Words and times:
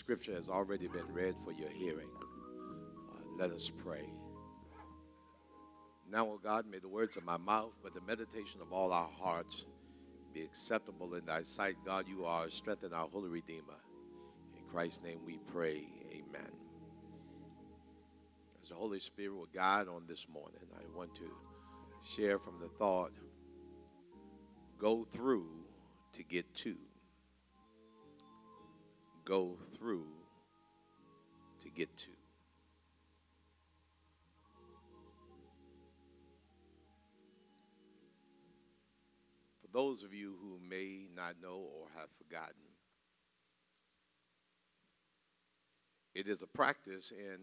scripture 0.00 0.32
has 0.32 0.48
already 0.48 0.88
been 0.88 1.06
read 1.12 1.34
for 1.44 1.52
your 1.52 1.68
hearing. 1.68 2.08
Uh, 2.18 3.20
let 3.36 3.50
us 3.50 3.70
pray. 3.84 4.08
Now, 6.10 6.26
O 6.26 6.40
God, 6.42 6.64
may 6.66 6.78
the 6.78 6.88
words 6.88 7.18
of 7.18 7.24
my 7.24 7.36
mouth, 7.36 7.74
but 7.82 7.92
the 7.92 8.00
meditation 8.00 8.62
of 8.62 8.72
all 8.72 8.94
our 8.94 9.10
hearts 9.20 9.66
be 10.32 10.40
acceptable 10.40 11.14
in 11.16 11.26
thy 11.26 11.42
sight. 11.42 11.76
God, 11.84 12.08
you 12.08 12.24
are 12.24 12.44
our 12.44 12.48
strength 12.48 12.82
and 12.82 12.94
our 12.94 13.08
holy 13.08 13.28
Redeemer. 13.28 13.76
In 14.56 14.64
Christ's 14.72 15.02
name 15.02 15.18
we 15.26 15.38
pray. 15.52 15.86
Amen. 16.10 16.50
As 18.62 18.70
the 18.70 18.76
Holy 18.76 19.00
Spirit 19.00 19.36
will 19.36 19.48
guide 19.54 19.86
on 19.86 20.04
this 20.08 20.26
morning, 20.32 20.66
I 20.74 20.96
want 20.96 21.14
to 21.16 21.30
share 22.02 22.38
from 22.38 22.58
the 22.58 22.68
thought 22.68 23.12
go 24.78 25.04
through 25.04 25.50
to 26.14 26.22
get 26.22 26.54
to 26.54 26.74
go 29.30 29.56
through 29.78 30.08
to 31.60 31.70
get 31.70 31.96
to. 31.96 32.10
For 39.62 39.68
those 39.72 40.02
of 40.02 40.12
you 40.12 40.34
who 40.42 40.58
may 40.68 41.06
not 41.14 41.36
know 41.40 41.58
or 41.58 41.86
have 41.96 42.08
forgotten, 42.18 42.56
it 46.12 46.26
is 46.26 46.42
a 46.42 46.48
practice 46.48 47.12
in 47.12 47.38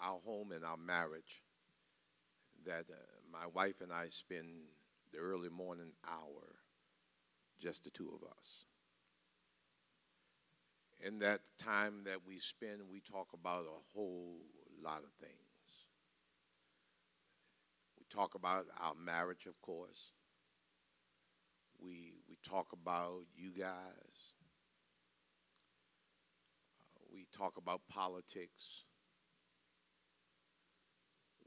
our 0.00 0.18
home 0.26 0.50
and 0.50 0.64
our 0.64 0.76
marriage 0.76 1.44
that 2.66 2.86
uh, 2.90 2.96
my 3.32 3.46
wife 3.54 3.80
and 3.80 3.92
I 3.92 4.08
spend 4.08 4.48
the 5.12 5.18
early 5.18 5.48
morning 5.48 5.92
hour, 6.04 6.56
just 7.60 7.84
the 7.84 7.90
two 7.90 8.08
of 8.20 8.28
us 8.28 8.64
in 11.04 11.18
that 11.18 11.40
time 11.58 12.02
that 12.04 12.18
we 12.26 12.38
spend, 12.38 12.80
we 12.90 13.00
talk 13.00 13.28
about 13.34 13.64
a 13.66 13.92
whole 13.94 14.38
lot 14.82 15.02
of 15.04 15.10
things. 15.20 15.34
We 17.98 18.04
talk 18.08 18.34
about 18.34 18.66
our 18.80 18.94
marriage, 18.94 19.46
of 19.46 19.60
course. 19.60 20.12
We, 21.78 22.14
we 22.28 22.36
talk 22.42 22.72
about 22.72 23.24
you 23.36 23.50
guys. 23.50 24.34
Uh, 26.96 27.04
we 27.12 27.26
talk 27.32 27.56
about 27.56 27.82
politics. 27.88 28.84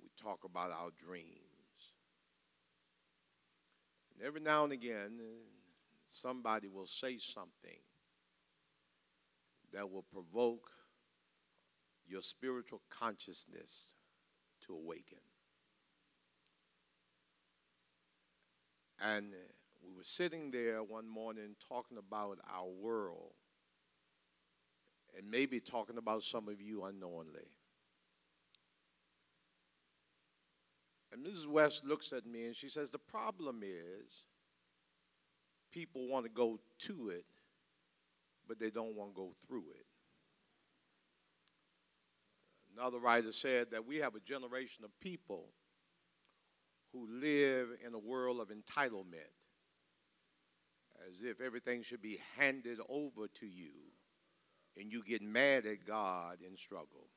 We 0.02 0.10
talk 0.22 0.44
about 0.44 0.72
our 0.72 0.92
dreams. 0.98 1.94
And 4.14 4.26
every 4.26 4.42
now 4.42 4.64
and 4.64 4.74
again, 4.74 5.20
somebody 6.06 6.68
will 6.68 6.88
say 6.88 7.18
something 7.20 7.80
that 9.74 9.92
will 9.92 10.04
provoke 10.04 10.70
your 12.08 12.22
spiritual 12.22 12.82
consciousness 12.90 13.94
to 14.66 14.74
awaken. 14.74 15.20
And 19.00 19.34
uh, 19.34 19.38
we 19.84 19.96
were 19.96 20.04
sitting 20.04 20.52
there 20.52 20.82
one 20.84 21.08
morning 21.08 21.56
talking 21.68 21.98
about 21.98 22.40
our 22.52 22.68
world 22.68 23.34
and 25.18 25.30
maybe 25.30 25.60
talking 25.60 25.98
about 25.98 26.24
some 26.24 26.48
of 26.48 26.62
you 26.62 26.84
unknowingly. 26.86 27.52
And 31.12 31.26
Mrs. 31.26 31.48
West 31.48 31.86
looks 31.86 32.12
at 32.14 32.26
me 32.26 32.46
and 32.46 32.56
she 32.56 32.70
says, 32.70 32.92
The 32.92 33.00
problem 33.00 33.62
is 33.64 34.26
people 35.72 36.08
want 36.08 36.26
to 36.26 36.32
go 36.32 36.60
to 36.80 37.10
it 37.10 37.26
but 38.48 38.60
they 38.60 38.70
don't 38.70 38.96
want 38.96 39.12
to 39.12 39.16
go 39.16 39.32
through 39.48 39.66
it. 39.76 39.86
Another 42.78 43.00
writer 43.00 43.32
said 43.32 43.72
that 43.72 43.88
we 43.88 43.98
have 43.98 44.16
a 44.16 44.20
generation 44.20 44.86
of 44.86 44.92
people 45.00 45.50
who 46.94 47.08
live 47.10 47.70
in 47.86 47.94
a 47.94 48.00
world 48.00 48.40
of 48.40 48.50
entitlement, 48.50 49.34
as 51.10 51.22
if 51.22 51.42
everything 51.42 51.82
should 51.82 52.02
be 52.02 52.20
handed 52.38 52.80
over 52.88 53.28
to 53.28 53.48
you, 53.48 53.74
and 54.80 54.92
you 54.92 55.04
get 55.04 55.22
mad 55.22 55.66
at 55.66 55.86
God 55.86 56.38
and 56.46 56.58
struggle. 56.58 57.08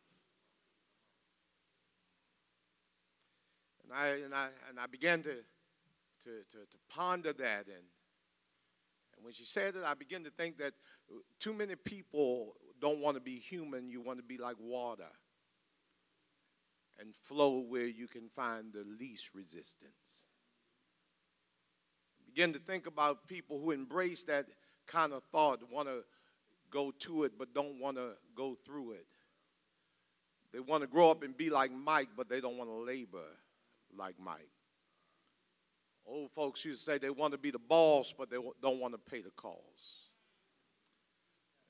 And 3.85 3.93
I, 3.93 4.07
and 4.25 4.35
I, 4.35 4.49
and 4.69 4.79
I 4.79 4.87
began 4.87 5.23
to, 5.23 5.35
to, 6.25 6.31
to, 6.53 6.59
to 6.59 6.79
ponder 6.89 7.33
that 7.35 7.67
and 7.67 7.85
and 9.21 9.27
when 9.27 9.35
she 9.35 9.45
said 9.45 9.77
it, 9.77 9.83
I 9.85 9.93
began 9.93 10.25
to 10.25 10.31
think 10.31 10.57
that 10.59 10.73
too 11.39 11.53
many 11.53 11.77
people 11.77 12.55
don't 12.81 13.01
want 13.01 13.17
to 13.17 13.21
be 13.21 13.35
human, 13.35 13.91
you 13.91 14.01
want 14.01 14.19
to 14.19 14.25
be 14.25 14.39
like 14.39 14.57
water 14.59 15.11
and 16.99 17.15
flow 17.15 17.61
where 17.61 17.85
you 17.85 18.07
can 18.07 18.31
find 18.31 18.73
the 18.73 18.83
least 18.99 19.35
resistance. 19.35 20.27
Begin 22.25 22.55
to 22.55 22.59
think 22.59 22.87
about 22.87 23.29
people 23.29 23.61
who 23.61 23.73
embrace 23.73 24.25
that 24.25 24.47
kind 24.87 25.13
of 25.13 25.23
thought, 25.25 25.61
want 25.71 25.89
to 25.89 26.03
go 26.71 26.91
to 27.01 27.25
it 27.25 27.33
but 27.39 27.53
don't 27.53 27.79
want 27.79 27.99
to 27.99 28.13
go 28.35 28.57
through 28.65 28.93
it. 28.93 29.07
They 30.51 30.61
want 30.61 30.83
to 30.83 30.87
grow 30.87 31.11
up 31.11 31.23
and 31.23 31.37
be 31.37 31.51
like 31.51 31.73
Mike, 31.73 32.09
but 32.17 32.31
they 32.31 32.41
don't 32.41 32.57
want 32.57 32.71
to 32.71 32.77
labor 32.77 33.37
like 33.95 34.15
Mike. 34.19 34.49
Old 36.11 36.33
folks 36.33 36.65
used 36.65 36.81
to 36.81 36.85
say 36.85 36.99
they 36.99 37.11
want 37.11 37.33
to 37.33 37.39
be 37.39 37.53
the 37.53 37.59
boss, 37.59 38.13
but 38.17 38.31
they 38.31 38.39
don't 38.61 38.81
want 38.81 38.95
to 38.95 38.99
pay 38.99 39.21
the 39.21 39.31
cost. 39.31 40.09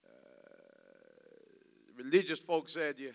Uh, 0.02 0.12
religious 1.94 2.38
folks 2.38 2.72
said 2.72 2.98
you, 2.98 3.12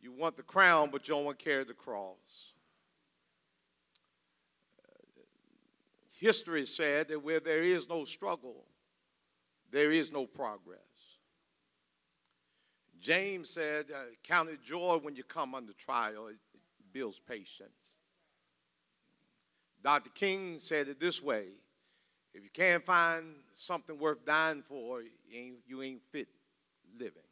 you 0.00 0.10
want 0.10 0.36
the 0.36 0.42
crown, 0.42 0.90
but 0.90 1.06
you 1.06 1.14
don't 1.14 1.24
want 1.24 1.38
to 1.38 1.44
carry 1.44 1.62
the 1.62 1.74
cross. 1.74 2.54
Uh, 4.84 5.20
history 6.18 6.66
said 6.66 7.08
that 7.08 7.22
where 7.22 7.38
there 7.38 7.62
is 7.62 7.88
no 7.88 8.04
struggle, 8.04 8.64
there 9.70 9.92
is 9.92 10.10
no 10.10 10.26
progress. 10.26 10.78
James 13.00 13.48
said, 13.48 13.86
uh, 13.94 13.98
Count 14.24 14.48
it 14.48 14.60
joy 14.62 14.98
when 15.00 15.14
you 15.14 15.22
come 15.22 15.54
under 15.54 15.72
trial, 15.72 16.26
it 16.26 16.36
builds 16.92 17.20
patience. 17.20 17.96
Dr. 19.82 20.10
King 20.10 20.58
said 20.58 20.88
it 20.88 21.00
this 21.00 21.22
way 21.22 21.46
if 22.34 22.42
you 22.42 22.50
can't 22.50 22.84
find 22.84 23.26
something 23.52 23.98
worth 23.98 24.24
dying 24.24 24.62
for, 24.62 25.02
you 25.02 25.10
ain't, 25.34 25.56
you 25.66 25.82
ain't 25.82 26.02
fit 26.10 26.28
living. 26.98 27.22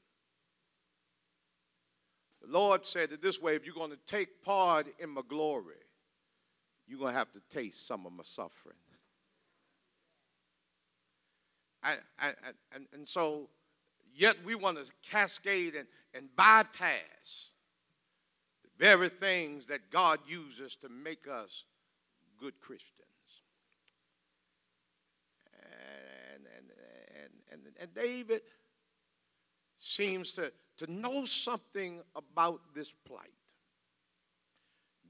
The 2.43 2.49
Lord 2.49 2.85
said 2.85 3.13
it 3.13 3.23
this 3.23 3.41
way 3.41 3.55
if 3.55 3.65
you're 3.65 3.75
going 3.75 3.91
to 3.91 3.99
take 4.07 4.43
part 4.43 4.87
in 4.99 5.11
my 5.11 5.23
glory, 5.27 5.75
you're 6.87 6.99
going 6.99 7.13
to 7.13 7.19
have 7.19 7.33
to 7.33 7.41
taste 7.49 7.87
some 7.87 8.05
of 8.07 8.13
my 8.13 8.25
suffering. 8.25 8.77
I, 11.83 11.95
and, 12.75 12.87
and 12.93 13.09
so, 13.09 13.49
yet 14.15 14.37
we 14.45 14.55
want 14.55 14.77
to 14.77 14.93
cascade 15.09 15.75
and, 15.75 15.87
and 16.13 16.29
bypass 16.37 17.51
the 18.63 18.71
very 18.79 19.09
things 19.09 19.65
that 19.67 19.91
God 19.91 20.19
uses 20.27 20.77
to 20.77 20.91
make 20.91 21.27
us 21.27 21.65
good 22.41 22.59
Christians. 22.61 23.07
And, 26.33 26.45
and, 26.57 26.67
and, 27.23 27.33
and, 27.53 27.75
and 27.81 27.95
David 27.95 28.43
seems 29.77 30.33
to, 30.33 30.53
to 30.79 30.91
know 30.91 31.25
something 31.25 32.01
about 32.17 32.61
this 32.75 32.93
plight. 32.93 33.29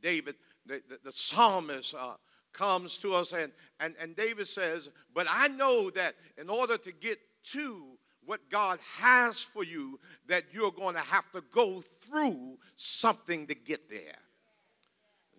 David, 0.02 0.34
the, 0.66 0.82
the, 0.88 0.98
the 1.04 1.12
psalmist, 1.12 1.94
uh, 1.98 2.14
comes 2.52 2.98
to 2.98 3.14
us, 3.14 3.32
and, 3.32 3.52
and, 3.78 3.94
and 4.00 4.16
David 4.16 4.48
says, 4.48 4.90
But 5.14 5.26
I 5.30 5.48
know 5.48 5.90
that 5.90 6.14
in 6.38 6.48
order 6.48 6.76
to 6.78 6.92
get 6.92 7.18
to 7.52 7.86
what 8.24 8.48
God 8.50 8.78
has 8.98 9.42
for 9.42 9.64
you, 9.64 9.98
that 10.26 10.44
you're 10.52 10.72
going 10.72 10.94
to 10.94 11.00
have 11.00 11.30
to 11.32 11.42
go 11.52 11.80
through 11.80 12.58
something 12.76 13.46
to 13.46 13.54
get 13.54 13.88
there. 13.88 14.16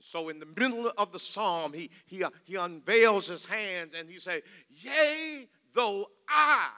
So 0.01 0.30
in 0.30 0.39
the 0.39 0.45
middle 0.45 0.92
of 0.98 1.12
the 1.12 1.19
psalm, 1.19 1.74
he, 1.74 1.89
he, 2.06 2.24
uh, 2.24 2.30
he 2.44 2.56
unveils 2.56 3.27
his 3.27 3.45
hands 3.45 3.94
and 3.98 4.09
he 4.09 4.19
say, 4.19 4.42
yea, 4.69 5.48
though 5.74 6.07
I, 6.27 6.69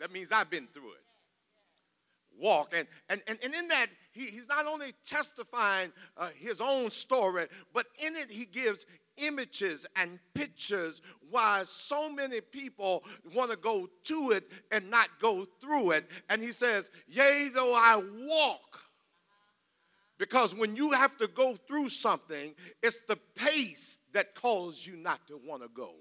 that 0.00 0.12
means 0.12 0.32
I've 0.32 0.50
been 0.50 0.68
through 0.72 0.92
it, 0.92 2.40
walk. 2.40 2.72
And, 2.74 2.86
and, 3.08 3.22
and, 3.26 3.38
and 3.42 3.54
in 3.54 3.68
that, 3.68 3.86
he, 4.12 4.26
he's 4.26 4.48
not 4.48 4.66
only 4.66 4.94
testifying 5.04 5.92
uh, 6.16 6.28
his 6.36 6.60
own 6.60 6.90
story, 6.90 7.46
but 7.74 7.86
in 7.98 8.16
it 8.16 8.30
he 8.30 8.46
gives 8.46 8.86
images 9.16 9.84
and 9.96 10.18
pictures 10.34 11.02
why 11.30 11.62
so 11.64 12.10
many 12.10 12.40
people 12.40 13.04
want 13.34 13.50
to 13.50 13.56
go 13.56 13.88
to 14.04 14.30
it 14.30 14.50
and 14.70 14.88
not 14.90 15.08
go 15.20 15.44
through 15.60 15.90
it. 15.92 16.08
And 16.28 16.40
he 16.40 16.52
says, 16.52 16.90
Yea, 17.08 17.48
though 17.52 17.74
I 17.74 18.02
walk 18.24 18.80
because 20.18 20.54
when 20.54 20.76
you 20.76 20.90
have 20.90 21.16
to 21.18 21.28
go 21.28 21.54
through 21.54 21.88
something, 21.88 22.54
it's 22.82 23.00
the 23.06 23.16
pace 23.34 23.98
that 24.12 24.34
causes 24.34 24.86
you 24.86 24.96
not 24.96 25.26
to 25.28 25.40
want 25.46 25.62
to 25.62 25.68
go. 25.68 25.92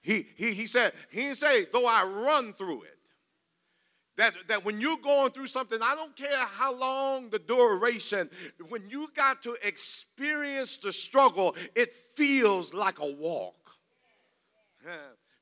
He, 0.00 0.26
he, 0.36 0.54
he 0.54 0.66
said, 0.66 0.92
he 1.10 1.20
didn't 1.20 1.36
say, 1.36 1.66
though 1.72 1.86
I 1.86 2.04
run 2.04 2.52
through 2.52 2.82
it. 2.82 2.98
that, 4.16 4.34
that 4.48 4.64
when 4.64 4.80
you're 4.80 4.98
going 4.98 5.30
through 5.30 5.46
something, 5.46 5.78
I 5.80 5.94
don't 5.94 6.14
care 6.14 6.38
how 6.38 6.74
long 6.74 7.30
the 7.30 7.38
duration, 7.38 8.28
when 8.68 8.82
you 8.90 9.08
got 9.14 9.42
to 9.44 9.56
experience 9.64 10.76
the 10.76 10.92
struggle, 10.92 11.54
it 11.74 11.92
feels 11.92 12.74
like 12.74 13.00
a 13.00 13.12
walk. 13.12 13.54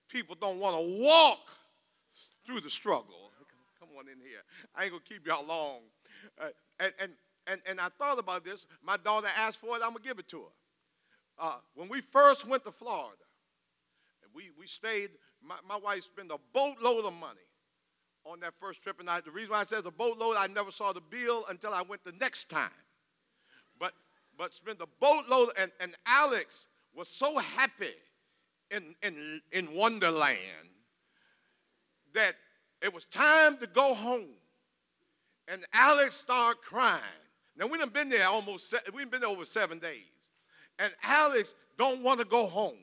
People 0.08 0.37
don't 0.40 0.58
want 0.58 0.76
to 0.76 1.02
walk 1.02 1.40
through 2.46 2.60
the 2.60 2.70
struggle. 2.70 3.31
Come 3.81 3.88
on 3.98 4.08
in 4.08 4.19
here. 4.20 4.40
I 4.75 4.84
ain't 4.84 4.93
going 4.93 5.02
to 5.02 5.08
keep 5.08 5.26
y'all 5.26 5.46
long. 5.46 5.81
Uh, 6.40 6.48
and, 6.81 6.93
and, 7.00 7.12
and, 7.46 7.60
and 7.66 7.81
I 7.81 7.88
thought 7.88 8.19
about 8.19 8.44
this. 8.44 8.66
My 8.82 8.96
daughter 8.96 9.28
asked 9.38 9.60
for 9.60 9.76
it, 9.76 9.82
I'm 9.82 9.90
going 9.90 10.02
to 10.02 10.08
give 10.08 10.19
it 10.19 10.28
to 10.28 10.38
her. 10.38 10.52
Uh, 11.38 11.56
when 11.75 11.88
we 11.88 12.00
first 12.00 12.48
went 12.48 12.64
to 12.64 12.72
Florida, 12.72 13.22
we, 14.34 14.50
we 14.58 14.66
stayed, 14.66 15.10
my, 15.43 15.56
my 15.69 15.76
wife 15.76 16.04
spent 16.04 16.31
a 16.31 16.38
boatload 16.52 17.04
of 17.04 17.14
money 17.14 17.40
on 18.25 18.40
that 18.40 18.54
first 18.58 18.82
trip. 18.82 19.00
And 19.00 19.08
I, 19.08 19.20
the 19.20 19.31
reason 19.31 19.50
why 19.50 19.60
I 19.60 19.64
said 19.64 19.87
a 19.87 19.90
boatload, 19.90 20.37
I 20.37 20.46
never 20.46 20.70
saw 20.70 20.93
the 20.93 21.00
bill 21.00 21.44
until 21.48 21.72
I 21.72 21.82
went 21.82 22.04
the 22.04 22.14
next 22.20 22.50
time. 22.50 22.70
But, 23.78 23.93
but 24.37 24.54
spent 24.54 24.81
a 24.81 24.88
boatload, 25.00 25.50
and, 25.58 25.70
and 25.81 25.94
Alex 26.06 26.66
was 26.94 27.08
so 27.08 27.38
happy 27.38 27.94
in, 28.70 28.94
in, 29.02 29.40
in 29.52 29.75
Wonderland 29.75 30.40
that 32.14 32.34
it 32.82 32.93
was 32.93 33.04
time 33.04 33.58
to 33.58 33.66
go 33.66 33.94
home. 33.94 34.34
And 35.48 35.64
Alex 35.72 36.16
started 36.16 36.60
crying. 36.62 37.02
Now 37.56 37.67
we 37.67 37.79
have 37.79 37.93
been 37.93 38.08
there 38.08 38.29
almost, 38.29 38.75
we've 38.94 39.11
been 39.11 39.20
there 39.20 39.31
over 39.31 39.44
seven 39.44 39.79
days. 39.79 40.05
And 40.79 40.93
Alex 41.03 41.55
don't 41.79 42.03
want 42.03 42.20
to 42.20 42.26
go 42.26 42.47
home 42.47 42.79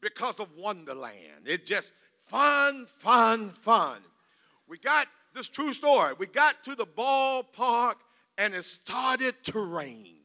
because 0.00 0.38
of 0.40 0.48
Wonderland. 0.56 1.46
It's 1.46 1.68
just 1.68 1.92
fun, 2.20 2.86
fun, 2.86 3.50
fun. 3.50 3.98
We 4.68 4.78
got 4.78 5.08
this 5.34 5.48
true 5.48 5.72
story. 5.72 6.14
We 6.18 6.26
got 6.26 6.62
to 6.64 6.74
the 6.74 6.86
ballpark 6.86 7.94
and 8.38 8.54
it 8.54 8.64
started 8.64 9.42
to 9.44 9.60
rain. 9.60 10.16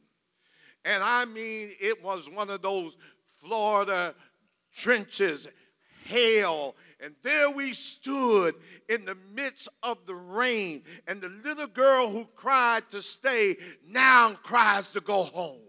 And 0.84 1.02
I 1.02 1.24
mean, 1.24 1.70
it 1.80 2.02
was 2.02 2.30
one 2.30 2.50
of 2.50 2.62
those 2.62 2.96
Florida 3.24 4.14
trenches, 4.74 5.48
hail. 6.04 6.76
And 7.00 7.14
there 7.22 7.50
we 7.50 7.72
stood 7.72 8.54
in 8.88 9.04
the 9.04 9.16
midst 9.34 9.68
of 9.82 10.04
the 10.06 10.14
rain. 10.14 10.82
And 11.06 11.20
the 11.20 11.28
little 11.28 11.68
girl 11.68 12.08
who 12.08 12.26
cried 12.34 12.88
to 12.90 13.02
stay 13.02 13.56
now 13.86 14.34
cries 14.34 14.90
to 14.92 15.00
go 15.00 15.22
home 15.22 15.60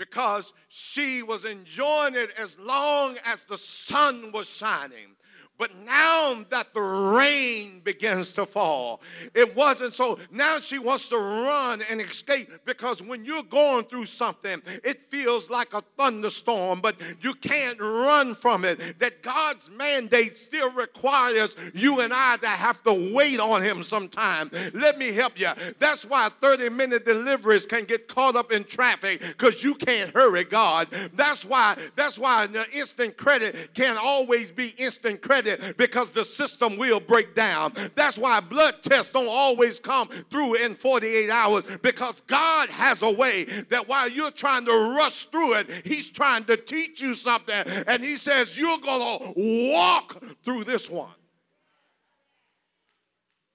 because 0.00 0.54
she 0.68 1.22
was 1.22 1.44
enjoying 1.44 2.14
it 2.14 2.30
as 2.38 2.58
long 2.58 3.18
as 3.26 3.44
the 3.44 3.56
sun 3.56 4.32
was 4.32 4.48
shining. 4.48 5.14
But 5.60 5.76
now 5.84 6.42
that 6.48 6.72
the 6.72 6.80
rain 6.80 7.82
begins 7.84 8.32
to 8.32 8.46
fall, 8.46 9.02
it 9.34 9.54
wasn't 9.54 9.92
so. 9.92 10.18
Now 10.30 10.58
she 10.58 10.78
wants 10.78 11.10
to 11.10 11.16
run 11.18 11.82
and 11.90 12.00
escape 12.00 12.50
because 12.64 13.02
when 13.02 13.26
you're 13.26 13.42
going 13.42 13.84
through 13.84 14.06
something, 14.06 14.62
it 14.82 15.02
feels 15.02 15.50
like 15.50 15.74
a 15.74 15.82
thunderstorm, 15.98 16.80
but 16.80 16.96
you 17.20 17.34
can't 17.34 17.78
run 17.78 18.34
from 18.34 18.64
it. 18.64 18.98
That 19.00 19.22
God's 19.22 19.68
mandate 19.68 20.38
still 20.38 20.72
requires 20.72 21.54
you 21.74 22.00
and 22.00 22.14
I 22.14 22.38
to 22.38 22.48
have 22.48 22.82
to 22.84 23.12
wait 23.14 23.38
on 23.38 23.60
Him 23.60 23.82
sometime. 23.82 24.50
Let 24.72 24.96
me 24.96 25.12
help 25.12 25.38
you. 25.38 25.50
That's 25.78 26.06
why 26.06 26.30
30 26.40 26.70
minute 26.70 27.04
deliveries 27.04 27.66
can 27.66 27.84
get 27.84 28.08
caught 28.08 28.34
up 28.34 28.50
in 28.50 28.64
traffic 28.64 29.20
because 29.20 29.62
you 29.62 29.74
can't 29.74 30.08
hurry 30.14 30.44
God. 30.44 30.88
That's 31.12 31.44
why, 31.44 31.76
that's 31.96 32.18
why 32.18 32.46
the 32.46 32.64
instant 32.74 33.18
credit 33.18 33.74
can't 33.74 33.98
always 34.02 34.50
be 34.50 34.72
instant 34.78 35.20
credit 35.20 35.49
because 35.76 36.10
the 36.10 36.24
system 36.24 36.76
will 36.76 37.00
break 37.00 37.34
down. 37.34 37.72
That's 37.94 38.18
why 38.18 38.40
blood 38.40 38.74
tests 38.82 39.12
don't 39.12 39.28
always 39.28 39.78
come 39.80 40.08
through 40.08 40.54
in 40.54 40.74
48 40.74 41.30
hours 41.30 41.64
because 41.82 42.20
God 42.22 42.70
has 42.70 43.02
a 43.02 43.12
way 43.12 43.44
that 43.70 43.88
while 43.88 44.08
you're 44.08 44.30
trying 44.30 44.66
to 44.66 44.94
rush 44.96 45.24
through 45.26 45.54
it, 45.54 45.70
He's 45.84 46.10
trying 46.10 46.44
to 46.44 46.56
teach 46.56 47.00
you 47.00 47.14
something. 47.14 47.64
And 47.86 48.02
He 48.02 48.16
says, 48.16 48.58
You're 48.58 48.78
going 48.78 49.18
to 49.18 49.34
walk 49.72 50.22
through 50.44 50.64
this 50.64 50.90
one. 50.90 51.10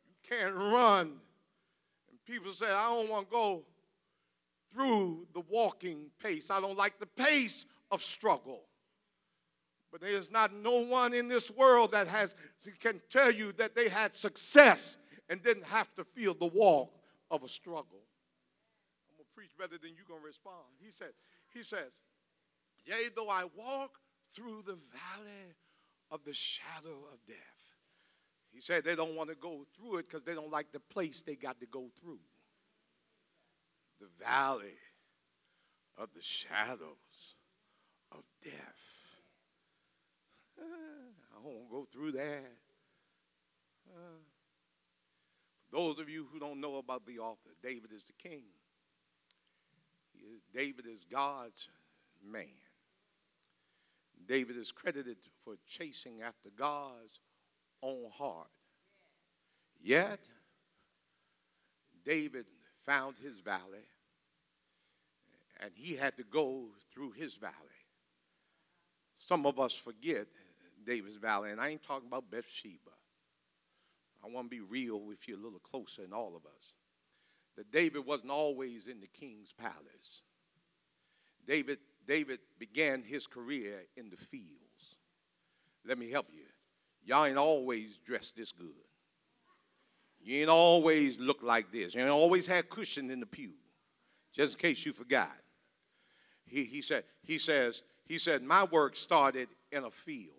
You 0.07 0.37
can't 0.37 0.55
run. 0.55 1.13
And 2.09 2.25
people 2.25 2.51
say, 2.51 2.67
I 2.67 2.89
don't 2.89 3.09
want 3.09 3.29
to 3.29 3.31
go 3.31 3.63
through 4.73 5.27
the 5.33 5.41
walking 5.49 6.11
pace. 6.21 6.51
I 6.51 6.59
don't 6.59 6.77
like 6.77 6.99
the 6.99 7.05
pace 7.05 7.65
of 7.91 8.01
struggle. 8.01 8.61
But 9.95 10.09
there's 10.09 10.29
not 10.29 10.53
no 10.53 10.81
one 10.81 11.13
in 11.13 11.29
this 11.29 11.49
world 11.49 11.93
that 11.93 12.09
has 12.09 12.35
can 12.81 12.99
tell 13.09 13.31
you 13.31 13.53
that 13.53 13.75
they 13.75 13.87
had 13.87 14.13
success 14.13 14.97
and 15.29 15.41
didn't 15.41 15.63
have 15.67 15.95
to 15.95 16.03
feel 16.03 16.33
the 16.33 16.47
walk 16.47 16.91
of 17.31 17.45
a 17.45 17.47
struggle. 17.47 18.03
I'm 19.07 19.15
gonna 19.15 19.23
preach 19.33 19.51
better 19.57 19.77
than 19.81 19.91
you're 19.95 20.03
gonna 20.05 20.19
respond. 20.19 20.65
He 20.83 20.91
said, 20.91 21.11
he 21.53 21.63
says, 21.63 22.01
Yea, 22.85 23.07
though 23.15 23.29
I 23.29 23.45
walk 23.55 24.01
through 24.33 24.63
the 24.67 24.73
valley 24.73 25.55
of 26.11 26.25
the 26.25 26.33
shadow 26.33 27.07
of 27.13 27.25
death. 27.25 27.37
He 28.51 28.59
said 28.59 28.83
they 28.83 28.95
don't 28.95 29.15
want 29.15 29.29
to 29.29 29.35
go 29.37 29.65
through 29.77 29.99
it 29.99 30.09
because 30.09 30.23
they 30.23 30.33
don't 30.33 30.51
like 30.51 30.73
the 30.73 30.81
place 30.81 31.21
they 31.21 31.35
got 31.35 31.61
to 31.61 31.67
go 31.67 31.85
through. 32.01 32.19
The 34.01 34.07
valley 34.21 34.75
of 35.97 36.09
the 36.13 36.21
shadows 36.21 37.37
of 38.11 38.23
death. 38.43 38.94
I 40.59 41.39
won't 41.43 41.69
go 41.69 41.87
through 41.91 42.13
that. 42.13 42.51
Uh, 43.87 44.19
for 45.69 45.77
those 45.77 45.99
of 45.99 46.09
you 46.09 46.27
who 46.31 46.39
don't 46.39 46.61
know 46.61 46.77
about 46.77 47.05
the 47.05 47.19
author, 47.19 47.51
David 47.61 47.91
is 47.93 48.03
the 48.03 48.13
king. 48.13 48.43
David 50.53 50.85
is 50.87 51.03
God's 51.11 51.67
man. 52.23 52.45
David 54.27 54.57
is 54.57 54.71
credited 54.71 55.17
for 55.43 55.55
chasing 55.67 56.21
after 56.21 56.49
God's 56.49 57.19
own 57.83 58.09
heart. 58.17 58.47
Yet, 59.83 60.19
David 62.05 62.45
found 62.85 63.17
his 63.17 63.41
valley, 63.41 63.85
and 65.59 65.71
he 65.75 65.95
had 65.95 66.17
to 66.17 66.23
go 66.23 66.69
through 66.91 67.11
his 67.11 67.35
valley. 67.35 67.53
Some 69.19 69.45
of 69.45 69.59
us 69.59 69.75
forget 69.75 70.27
David's 70.85 71.17
Valley, 71.17 71.51
and 71.51 71.59
I 71.59 71.69
ain't 71.69 71.83
talking 71.83 72.07
about 72.07 72.29
Bathsheba. 72.29 72.91
I 74.23 74.27
want 74.29 74.49
to 74.49 74.49
be 74.49 74.61
real 74.61 74.99
with 74.99 75.27
you 75.27 75.35
a 75.35 75.43
little 75.43 75.59
closer 75.59 76.01
than 76.01 76.13
all 76.13 76.35
of 76.35 76.45
us. 76.45 76.73
That 77.57 77.71
David 77.71 78.05
wasn't 78.05 78.31
always 78.31 78.87
in 78.87 78.99
the 78.99 79.07
king's 79.07 79.53
palace. 79.53 80.23
David, 81.47 81.79
David 82.07 82.39
began 82.59 83.03
his 83.03 83.27
career 83.27 83.83
in 83.95 84.09
the 84.09 84.17
fields. 84.17 84.97
Let 85.85 85.97
me 85.97 86.09
help 86.09 86.27
you. 86.33 86.45
Y'all 87.05 87.25
ain't 87.25 87.37
always 87.37 87.99
dressed 87.99 88.35
this 88.35 88.51
good. 88.51 88.69
You 90.21 90.41
ain't 90.41 90.49
always 90.49 91.19
look 91.19 91.43
like 91.43 91.71
this. 91.71 91.93
You 91.93 92.01
ain't 92.01 92.09
always 92.09 92.47
had 92.47 92.67
cushion 92.69 93.11
in 93.11 93.19
the 93.19 93.27
pew. 93.27 93.53
Just 94.33 94.55
in 94.55 94.59
case 94.59 94.85
you 94.85 94.91
forgot. 94.91 95.37
He, 96.45 96.63
he 96.63 96.81
said, 96.81 97.03
he 97.21 97.37
says, 97.37 97.83
he 98.05 98.17
said, 98.17 98.41
my 98.41 98.63
work 98.65 98.95
started 98.95 99.49
in 99.71 99.83
a 99.83 99.91
field. 99.91 100.33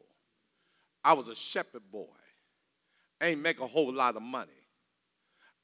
I 1.06 1.12
was 1.12 1.28
a 1.28 1.36
shepherd 1.36 1.88
boy. 1.92 2.08
I 3.20 3.26
ain't 3.26 3.40
make 3.40 3.60
a 3.60 3.66
whole 3.66 3.92
lot 3.92 4.16
of 4.16 4.22
money. 4.22 4.50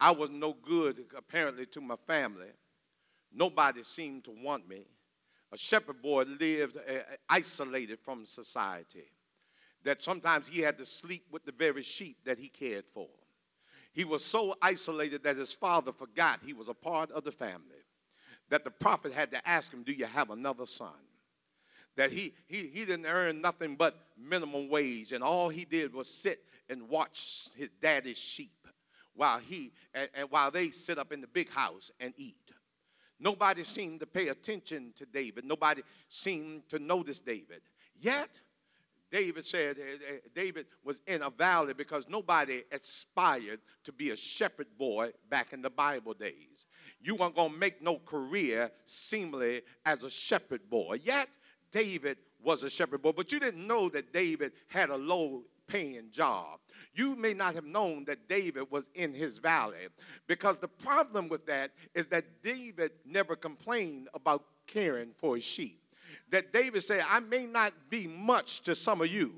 I 0.00 0.12
was 0.12 0.30
no 0.30 0.52
good, 0.52 1.04
apparently, 1.18 1.66
to 1.66 1.80
my 1.80 1.96
family. 2.06 2.46
Nobody 3.34 3.82
seemed 3.82 4.22
to 4.26 4.30
want 4.30 4.68
me. 4.68 4.87
A 5.50 5.58
shepherd 5.58 6.00
boy 6.00 6.26
lived 6.38 6.76
uh, 6.76 7.00
isolated 7.28 7.99
from 7.99 8.25
society, 8.25 9.11
that 9.82 10.00
sometimes 10.00 10.46
he 10.46 10.61
had 10.61 10.78
to 10.78 10.87
sleep 10.87 11.25
with 11.32 11.44
the 11.44 11.50
very 11.50 11.82
sheep 11.82 12.18
that 12.25 12.38
he 12.38 12.49
cared 12.49 12.87
for. 12.87 13.08
He 13.92 14.04
was 14.04 14.25
so 14.25 14.54
isolated 14.62 15.25
that 15.25 15.37
his 15.37 15.52
father 15.52 15.90
forgot 15.90 16.38
he 16.46 16.52
was 16.52 16.68
a 16.68 16.75
part 16.75 17.11
of 17.11 17.25
the 17.25 17.32
family, 17.32 17.82
that 18.49 18.62
the 18.62 18.70
prophet 18.70 19.12
had 19.12 19.32
to 19.32 19.49
ask 19.49 19.72
him, 19.72 19.82
Do 19.82 19.92
you 19.92 20.04
have 20.06 20.30
another 20.30 20.66
son? 20.66 20.92
That 21.96 22.12
he, 22.12 22.34
he, 22.46 22.68
he 22.68 22.84
didn't 22.84 23.06
earn 23.06 23.40
nothing 23.40 23.76
but 23.76 23.96
minimum 24.18 24.68
wage, 24.68 25.12
and 25.12 25.22
all 25.22 25.49
he 25.49 25.64
did 25.64 25.94
was 25.94 26.08
sit 26.08 26.44
and 26.68 26.88
watch 26.88 27.49
his 27.56 27.68
daddy's 27.80 28.18
sheep 28.18 28.66
while 29.14 29.38
he 29.38 29.72
and, 29.94 30.08
and 30.14 30.30
while 30.30 30.50
they 30.50 30.70
sit 30.70 30.99
up 30.99 31.12
in 31.12 31.20
the 31.20 31.26
big 31.26 31.50
house 31.50 31.90
and 32.00 32.14
eat. 32.16 32.37
Nobody 33.20 33.62
seemed 33.62 34.00
to 34.00 34.06
pay 34.06 34.28
attention 34.28 34.92
to 34.96 35.06
David. 35.06 35.44
Nobody 35.44 35.82
seemed 36.08 36.68
to 36.70 36.78
notice 36.78 37.20
David. 37.20 37.61
Yet, 38.00 38.30
David 39.12 39.44
said 39.44 39.76
eh, 39.78 40.14
eh, 40.14 40.16
David 40.34 40.66
was 40.82 41.02
in 41.06 41.22
a 41.22 41.30
valley 41.30 41.75
because 41.75 42.08
nobody 42.08 42.62
aspired 42.72 43.61
to 43.84 43.92
be 43.92 44.11
a 44.11 44.16
shepherd 44.16 44.66
boy 44.78 45.12
back 45.28 45.52
in 45.52 45.61
the 45.61 45.70
Bible 45.70 46.14
days. 46.14 46.66
You 47.00 47.14
weren't 47.14 47.37
going 47.37 47.52
to 47.52 47.58
make 47.58 47.82
no 47.82 47.99
career 47.99 48.70
seemingly 48.87 49.62
as 49.84 50.02
a 50.02 50.11
shepherd 50.11 50.68
boy. 50.70 50.99
Yet, 51.04 51.28
David 51.73 52.19
was 52.43 52.62
a 52.62 52.71
shepherd 52.71 53.02
boy, 53.02 53.12
but 53.12 53.33
you 53.33 53.41
didn't 53.41 53.67
know 53.67 53.88
that 53.88 54.12
David 54.12 54.52
had 54.69 54.91
a 54.91 54.97
low 54.97 55.45
paying 55.67 56.11
job. 56.11 56.61
you 56.95 57.17
may 57.17 57.33
not 57.33 57.55
have 57.55 57.64
known 57.64 58.05
that 58.05 58.29
David 58.29 58.71
was 58.71 58.91
in 58.95 59.14
his 59.14 59.38
valley. 59.38 59.88
Because 60.26 60.59
the 60.59 60.69
problem 60.69 61.29
with 61.29 61.47
that 61.47 61.71
is 61.95 62.07
that 62.09 62.43
David 62.43 62.93
never 63.07 63.35
complained 63.35 64.09
about 64.12 64.45
caring 64.67 65.12
for 65.17 65.37
his 65.37 65.45
sheep. 65.45 65.81
That 66.29 66.52
David 66.52 66.83
said, 66.83 67.02
I 67.09 67.21
may 67.21 67.47
not 67.47 67.73
be 67.88 68.07
much 68.07 68.61
to 68.64 68.75
some 68.75 69.00
of 69.00 69.09
you, 69.09 69.35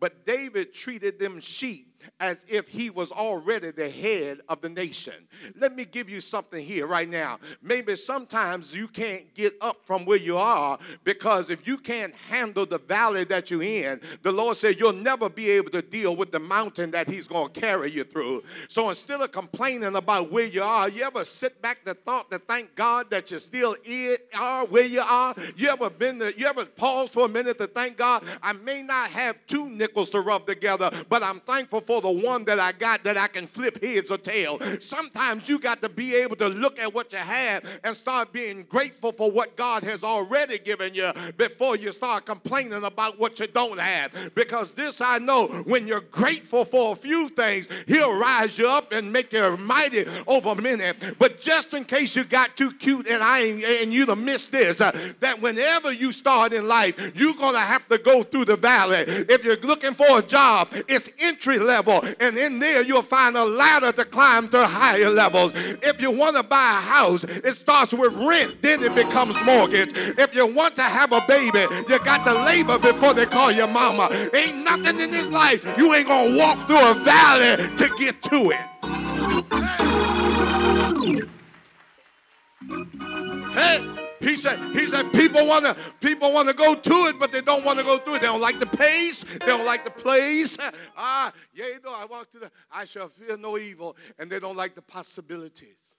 but 0.00 0.24
David 0.24 0.72
treated 0.72 1.18
them 1.18 1.40
sheep 1.40 1.93
as 2.20 2.44
if 2.48 2.68
he 2.68 2.90
was 2.90 3.12
already 3.12 3.70
the 3.70 3.88
head 3.88 4.40
of 4.48 4.60
the 4.60 4.68
nation. 4.68 5.14
Let 5.56 5.74
me 5.74 5.84
give 5.84 6.08
you 6.08 6.20
something 6.20 6.64
here 6.64 6.86
right 6.86 7.08
now. 7.08 7.38
Maybe 7.62 7.96
sometimes 7.96 8.74
you 8.76 8.88
can't 8.88 9.32
get 9.34 9.54
up 9.60 9.78
from 9.86 10.04
where 10.04 10.18
you 10.18 10.36
are 10.36 10.78
because 11.02 11.50
if 11.50 11.66
you 11.66 11.76
can't 11.76 12.14
handle 12.14 12.66
the 12.66 12.78
valley 12.78 13.24
that 13.24 13.50
you're 13.50 13.62
in, 13.62 14.00
the 14.22 14.32
Lord 14.32 14.56
said 14.56 14.78
you'll 14.78 14.92
never 14.92 15.28
be 15.28 15.50
able 15.50 15.70
to 15.70 15.82
deal 15.82 16.16
with 16.16 16.32
the 16.32 16.38
mountain 16.38 16.90
that 16.92 17.08
He's 17.08 17.26
going 17.26 17.52
to 17.52 17.60
carry 17.60 17.90
you 17.90 18.04
through. 18.04 18.42
So 18.68 18.88
instead 18.88 19.20
of 19.20 19.32
complaining 19.32 19.96
about 19.96 20.30
where 20.30 20.46
you 20.46 20.62
are, 20.62 20.88
you 20.88 21.04
ever 21.04 21.24
sit 21.24 21.60
back 21.62 21.84
the 21.84 21.94
thought 21.94 22.30
to 22.30 22.38
thank 22.38 22.74
God 22.74 23.10
that 23.10 23.30
you 23.30 23.38
still 23.38 23.76
are 24.38 24.66
where 24.66 24.86
you 24.86 25.00
are? 25.00 25.34
You 25.56 25.68
ever 25.68 25.90
been 25.90 26.18
there? 26.18 26.32
You 26.32 26.46
ever 26.46 26.64
pause 26.64 27.10
for 27.10 27.26
a 27.26 27.28
minute 27.28 27.58
to 27.58 27.66
thank 27.66 27.96
God? 27.96 28.24
I 28.42 28.52
may 28.52 28.82
not 28.82 29.10
have 29.10 29.36
two 29.46 29.68
nickels 29.68 30.10
to 30.10 30.20
rub 30.20 30.46
together, 30.46 30.90
but 31.08 31.22
I'm 31.22 31.40
thankful 31.40 31.80
for 31.80 31.93
for 31.94 32.00
the 32.00 32.26
one 32.26 32.44
that 32.44 32.58
I 32.58 32.72
got 32.72 33.04
that 33.04 33.16
I 33.16 33.28
can 33.28 33.46
flip 33.46 33.82
heads 33.82 34.10
or 34.10 34.18
tail. 34.18 34.58
Sometimes 34.80 35.48
you 35.48 35.60
got 35.60 35.80
to 35.82 35.88
be 35.88 36.16
able 36.16 36.34
to 36.36 36.48
look 36.48 36.78
at 36.80 36.92
what 36.92 37.12
you 37.12 37.18
have 37.18 37.80
and 37.84 37.96
start 37.96 38.32
being 38.32 38.64
grateful 38.64 39.12
for 39.12 39.30
what 39.30 39.54
God 39.54 39.84
has 39.84 40.02
already 40.02 40.58
given 40.58 40.92
you 40.92 41.12
before 41.36 41.76
you 41.76 41.92
start 41.92 42.26
complaining 42.26 42.82
about 42.82 43.20
what 43.20 43.38
you 43.38 43.46
don't 43.46 43.78
have. 43.78 44.32
Because 44.34 44.72
this 44.72 45.00
I 45.00 45.18
know 45.18 45.46
when 45.66 45.86
you're 45.86 46.00
grateful 46.00 46.64
for 46.64 46.92
a 46.92 46.96
few 46.96 47.28
things, 47.28 47.68
He'll 47.86 48.18
rise 48.18 48.58
you 48.58 48.68
up 48.68 48.90
and 48.90 49.12
make 49.12 49.32
you 49.32 49.56
mighty 49.56 50.04
over 50.26 50.60
many. 50.60 50.90
But 51.18 51.40
just 51.40 51.74
in 51.74 51.84
case 51.84 52.16
you 52.16 52.24
got 52.24 52.56
too 52.56 52.72
cute 52.72 53.06
and 53.06 53.22
I 53.22 53.38
and 53.82 53.92
you 53.92 54.04
to 54.06 54.16
miss 54.16 54.48
this, 54.48 54.80
uh, 54.80 54.90
that 55.20 55.40
whenever 55.40 55.92
you 55.92 56.10
start 56.10 56.52
in 56.52 56.66
life, 56.66 57.16
you're 57.16 57.34
gonna 57.34 57.58
have 57.60 57.86
to 57.88 57.98
go 57.98 58.24
through 58.24 58.46
the 58.46 58.56
valley. 58.56 59.04
If 59.06 59.44
you're 59.44 59.56
looking 59.58 59.94
for 59.94 60.18
a 60.18 60.22
job, 60.22 60.70
it's 60.88 61.08
entry 61.20 61.58
level 61.58 61.73
level, 61.74 62.04
and 62.20 62.38
in 62.38 62.60
there 62.60 62.82
you'll 62.82 63.02
find 63.02 63.36
a 63.36 63.44
ladder 63.44 63.90
to 63.90 64.04
climb 64.04 64.46
to 64.48 64.64
higher 64.64 65.10
levels. 65.10 65.52
If 65.82 66.00
you 66.00 66.12
want 66.12 66.36
to 66.36 66.42
buy 66.44 66.78
a 66.78 66.80
house, 66.80 67.24
it 67.24 67.54
starts 67.54 67.92
with 67.92 68.12
rent, 68.14 68.62
then 68.62 68.82
it 68.82 68.94
becomes 68.94 69.34
mortgage. 69.44 69.90
If 69.94 70.34
you 70.34 70.46
want 70.46 70.76
to 70.76 70.82
have 70.82 71.12
a 71.12 71.20
baby, 71.26 71.66
you 71.88 71.98
got 72.04 72.24
to 72.26 72.34
labor 72.44 72.78
before 72.78 73.12
they 73.12 73.26
call 73.26 73.50
you 73.50 73.66
mama. 73.66 74.08
Ain't 74.32 74.58
nothing 74.64 75.00
in 75.00 75.10
this 75.10 75.28
life 75.28 75.62
you 75.76 75.92
ain't 75.94 76.06
gonna 76.06 76.38
walk 76.38 76.66
through 76.66 76.90
a 76.90 76.94
valley 76.94 77.56
to 77.76 77.88
get 77.98 78.22
to 78.22 78.52
it. 78.52 78.60
Hey. 83.54 84.03
He 84.24 84.36
said, 84.36 84.58
he 84.72 84.86
said 84.86 85.12
people 85.12 85.46
want 85.46 85.66
to 85.66 85.76
people 86.00 86.32
want 86.32 86.48
to 86.48 86.54
go 86.54 86.74
to 86.74 86.94
it, 87.08 87.18
but 87.18 87.30
they 87.30 87.42
don't 87.42 87.62
want 87.62 87.78
to 87.78 87.84
go 87.84 87.98
through 87.98 88.14
it. 88.16 88.20
They 88.22 88.26
don't 88.26 88.40
like 88.40 88.58
the 88.58 88.66
pace. 88.66 89.22
They 89.22 89.46
don't 89.46 89.66
like 89.66 89.84
the 89.84 89.90
place. 89.90 90.56
Ah, 90.96 91.32
yea, 91.52 91.74
though 91.82 91.94
I 91.94 92.04
walk 92.06 92.30
to 92.30 92.38
the, 92.38 92.50
I 92.70 92.84
shall 92.84 93.08
fear 93.08 93.36
no 93.36 93.58
evil, 93.58 93.96
and 94.18 94.30
they 94.30 94.38
don't 94.38 94.56
like 94.56 94.74
the 94.74 94.82
possibilities. 94.82 95.94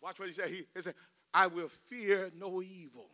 Watch 0.00 0.18
what 0.18 0.28
he 0.28 0.34
said. 0.34 0.48
He, 0.48 0.64
he 0.74 0.80
said, 0.80 0.94
I 1.34 1.48
will 1.48 1.68
fear 1.68 2.30
no 2.38 2.62
evil. 2.62 3.10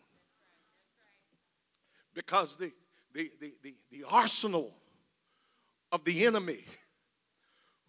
Because 2.15 2.57
the, 2.57 2.73
the, 3.13 3.31
the, 3.41 3.55
the, 3.63 3.75
the 3.91 4.05
arsenal 4.09 4.75
of 5.91 6.05
the 6.05 6.27
enemy 6.27 6.65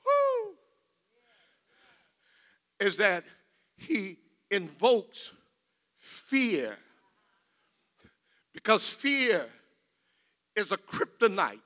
whoo, 0.06 0.54
is 2.80 2.98
that 2.98 3.24
he 3.78 4.18
invokes 4.52 5.32
fear. 5.98 6.78
Because 8.54 8.90
fear 8.90 9.46
is 10.56 10.72
a 10.72 10.78
kryptonite 10.78 11.60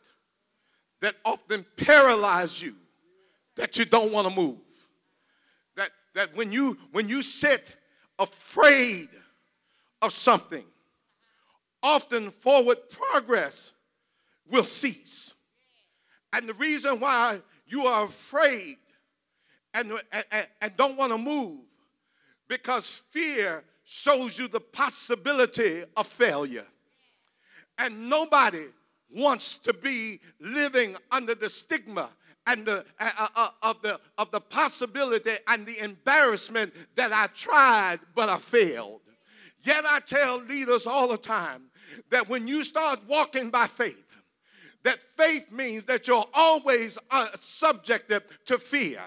that 1.02 1.16
often 1.26 1.66
paralyzes 1.78 2.62
you 2.62 2.76
that 3.56 3.78
you 3.78 3.86
don't 3.86 4.12
want 4.12 4.28
to 4.28 4.34
move. 4.34 4.58
That 5.76 5.90
that 6.14 6.36
when 6.36 6.52
you 6.52 6.78
when 6.92 7.08
you 7.08 7.22
sit 7.22 7.76
afraid 8.20 9.10
of 10.02 10.12
something 10.12 10.64
often 11.82 12.32
forward 12.32 12.78
progress 12.90 13.74
will 14.50 14.64
cease. 14.64 15.34
And 16.32 16.48
the 16.48 16.54
reason 16.54 17.00
why 17.00 17.40
you 17.68 17.86
are 17.86 18.06
afraid 18.06 18.78
and, 19.74 19.92
and, 20.12 20.48
and 20.62 20.78
don't 20.78 20.98
want 20.98 21.12
to 21.12 21.18
move 21.18 21.60
because 22.54 23.02
fear 23.10 23.64
shows 23.84 24.38
you 24.38 24.48
the 24.48 24.60
possibility 24.60 25.82
of 25.98 26.06
failure. 26.06 26.68
And 27.80 28.08
nobody 28.12 28.66
wants 29.10 29.58
to 29.58 29.74
be 29.74 30.20
living 30.40 30.96
under 31.12 31.34
the 31.34 31.50
stigma 31.50 32.10
and 32.46 32.64
the 32.64 32.86
uh, 33.00 33.10
uh, 33.18 33.28
uh, 33.36 33.50
of 33.64 33.82
the 33.82 34.00
of 34.20 34.30
the 34.30 34.40
possibility 34.40 35.32
and 35.48 35.66
the 35.66 35.80
embarrassment 35.80 36.72
that 36.94 37.12
I 37.12 37.26
tried 37.34 38.02
but 38.14 38.30
I 38.30 38.38
failed. 38.38 39.02
Yet 39.64 39.84
I 39.88 40.00
tell 40.02 40.40
leaders 40.40 40.86
all 40.86 41.08
the 41.08 41.18
time 41.18 41.72
that 42.12 42.30
when 42.30 42.48
you 42.48 42.64
start 42.64 43.00
walking 43.08 43.50
by 43.50 43.66
faith, 43.66 44.14
that 44.84 45.02
faith 45.02 45.52
means 45.52 45.86
that 45.86 46.08
you're 46.08 46.30
always 46.36 47.00
uh, 47.10 47.30
subjected 47.40 48.22
to 48.46 48.60
fear 48.60 49.00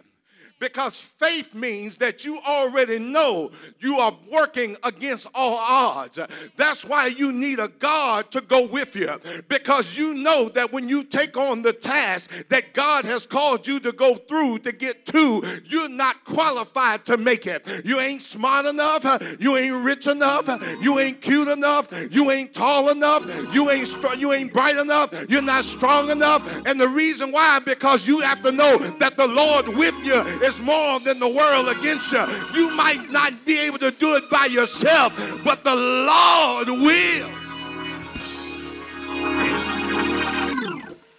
because 0.58 1.00
faith 1.00 1.54
means 1.54 1.96
that 1.96 2.24
you 2.24 2.38
already 2.40 2.98
know 2.98 3.50
you 3.80 3.98
are 3.98 4.14
working 4.32 4.76
against 4.82 5.26
all 5.34 5.58
odds. 5.58 6.18
That's 6.56 6.84
why 6.84 7.08
you 7.08 7.32
need 7.32 7.58
a 7.58 7.68
God 7.68 8.30
to 8.30 8.40
go 8.40 8.66
with 8.66 8.96
you 8.96 9.10
because 9.48 9.96
you 9.96 10.14
know 10.14 10.48
that 10.50 10.72
when 10.72 10.88
you 10.88 11.04
take 11.04 11.36
on 11.36 11.62
the 11.62 11.72
task 11.72 12.30
that 12.48 12.72
God 12.72 13.04
has 13.04 13.26
called 13.26 13.66
you 13.66 13.80
to 13.80 13.92
go 13.92 14.14
through 14.14 14.58
to 14.60 14.72
get 14.72 15.04
to, 15.06 15.42
you're 15.64 15.88
not 15.88 16.24
qualified 16.24 17.04
to 17.06 17.16
make 17.16 17.46
it. 17.46 17.68
You 17.84 18.00
ain't 18.00 18.22
smart 18.22 18.66
enough, 18.66 19.04
you 19.38 19.56
ain't 19.56 19.84
rich 19.84 20.06
enough, 20.06 20.48
you 20.80 20.98
ain't 20.98 21.20
cute 21.20 21.48
enough, 21.48 21.92
you 22.10 22.30
ain't 22.30 22.54
tall 22.54 22.88
enough, 22.88 23.26
you 23.54 23.70
ain't 23.70 23.88
str- 23.88 24.14
you 24.14 24.32
ain't 24.32 24.52
bright 24.52 24.76
enough, 24.76 25.12
you're 25.28 25.42
not 25.42 25.64
strong 25.64 26.10
enough. 26.10 26.66
And 26.66 26.80
the 26.80 26.88
reason 26.88 27.32
why 27.32 27.58
because 27.58 28.08
you 28.08 28.20
have 28.20 28.42
to 28.42 28.52
know 28.52 28.78
that 28.78 29.16
the 29.16 29.26
Lord 29.26 29.68
with 29.68 29.96
you 30.04 30.24
is 30.46 30.62
more 30.62 31.00
than 31.00 31.18
the 31.18 31.28
world 31.28 31.68
against 31.68 32.12
you. 32.12 32.24
You 32.54 32.70
might 32.70 33.10
not 33.10 33.44
be 33.44 33.58
able 33.58 33.78
to 33.78 33.90
do 33.90 34.14
it 34.14 34.30
by 34.30 34.46
yourself, 34.46 35.12
but 35.44 35.64
the 35.64 35.74
Lord 35.74 36.68
will. 36.68 37.30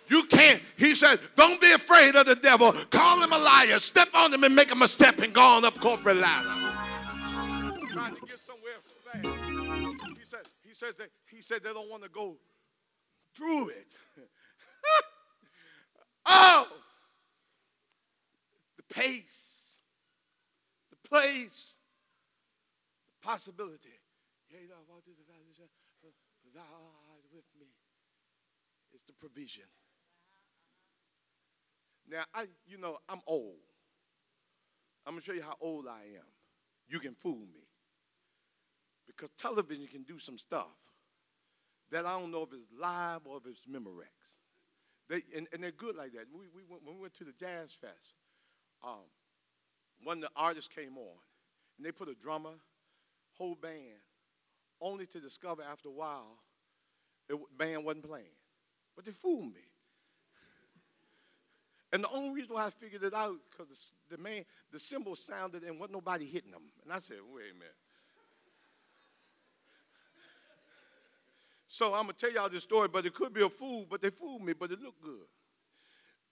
You 0.10 0.24
can't. 0.24 0.62
He 0.77 0.96
said, 0.96 1.19
Don't 1.36 1.60
be 1.60 1.72
afraid 1.74 2.15
of 2.15 2.25
the 2.25 2.36
devil. 2.36 2.72
Call 2.89 3.22
him 3.22 3.34
a 3.34 3.38
liar. 3.38 3.79
Step 3.79 4.10
on 4.13 4.34
him 4.34 4.43
and 4.46 4.55
make 4.55 4.72
him 4.72 4.81
a 4.81 4.88
step 4.88 5.19
and 5.19 5.34
go 5.34 5.41
on 5.41 5.65
up 5.65 5.79
corporate 5.79 6.17
ladder. 6.17 6.48
Trying 7.91 8.15
to 8.15 8.22
get 8.22 8.39
somewhere 8.39 8.79
fast. 9.03 9.25
He 10.17 10.24
said, 10.24 10.39
he 10.63 10.74
says 10.74 10.96
that 10.96 11.10
he 11.25 11.41
said 11.41 11.63
they 11.63 11.74
don't 11.74 11.89
want 11.89 12.03
to 12.03 12.10
go 12.10 12.38
through 13.36 13.69
it. 13.69 13.88
oh, 16.25 16.67
the 20.89 20.98
place, 21.08 21.77
the 23.10 23.27
possibility. 23.27 23.89
Yea, 24.50 24.68
thou 24.68 24.82
art 26.62 27.24
with 27.32 27.46
me. 27.60 27.68
It's 28.94 29.04
the 29.04 29.13
provision. 29.13 29.66
Now, 32.10 32.24
I, 32.34 32.48
you 32.66 32.77
know, 32.77 32.98
I'm 33.10 33.22
old. 33.27 33.56
I'm 35.06 35.13
gonna 35.13 35.22
show 35.22 35.34
you 35.34 35.44
how 35.44 35.56
old 35.62 35.88
I 35.88 36.01
am. 36.16 36.25
You 36.88 37.00
can 37.00 37.13
fool 37.13 37.36
me. 37.36 37.68
Because 39.06 39.30
television 39.38 39.88
can 39.88 40.04
do 40.04 40.20
some 40.20 40.38
stuff 40.38 40.77
that 41.92 42.06
I 42.06 42.20
don't 42.20 42.32
know 42.32 42.44
if 42.44 42.54
it's 42.54 42.72
live 42.80 43.22
or 43.25 43.38
if 43.38 43.46
it's 43.46 43.66
Memorex. 43.66 44.38
They, 45.10 45.22
and, 45.36 45.48
and 45.54 45.63
they're 45.63 45.72
good 45.72 45.96
like 45.96 46.13
that. 46.13 46.25
We, 46.32 46.48
we 46.54 46.63
went, 46.70 46.84
when 46.84 46.96
we 46.96 47.01
went 47.01 47.13
to 47.16 47.24
the 47.24 47.32
Jazz 47.32 47.74
Fest, 47.74 48.16
um, 48.84 50.07
of 50.07 50.22
the 50.22 50.29
artists 50.36 50.74
came 50.74 50.98
on, 50.98 51.17
and 51.77 51.86
they 51.86 51.91
put 51.91 52.07
a 52.07 52.15
drummer, 52.15 52.53
whole 53.38 53.55
band, 53.55 54.01
only 54.79 55.05
to 55.07 55.19
discover 55.19 55.63
after 55.63 55.89
a 55.89 55.91
while 55.91 56.38
the 57.27 57.38
band 57.57 57.84
wasn't 57.84 58.07
playing. 58.07 58.25
But 58.96 59.05
they 59.05 59.12
fooled 59.12 59.53
me. 59.53 59.62
And 61.93 62.03
the 62.03 62.10
only 62.10 62.36
reason 62.36 62.53
why 62.53 62.65
I 62.65 62.69
figured 62.69 63.03
it 63.03 63.13
out 63.13 63.38
because 63.50 63.91
the, 64.10 64.17
the 64.17 64.22
man, 64.22 64.43
the 64.72 64.79
cymbal 64.79 65.15
sounded 65.15 65.63
and 65.63 65.79
wasn't 65.79 65.93
nobody 65.93 66.25
hitting 66.25 66.51
them. 66.51 66.63
And 66.84 66.91
I 66.91 67.00
said, 67.00 67.17
wait 67.34 67.51
a 67.51 67.53
minute. 67.53 67.75
So 71.69 71.93
I'm 71.93 72.03
gonna 72.03 72.13
tell 72.13 72.31
y'all 72.31 72.50
this 72.50 72.63
story, 72.63 72.88
but 72.88 73.05
it 73.05 73.13
could 73.13 73.34
be 73.34 73.43
a 73.43 73.50
fool, 73.50 73.86
but 73.89 74.01
they 74.01 74.10
fooled 74.10 74.41
me, 74.41 74.53
but 74.53 74.72
it 74.72 74.81
looked 74.81 75.01
good. 75.01 75.27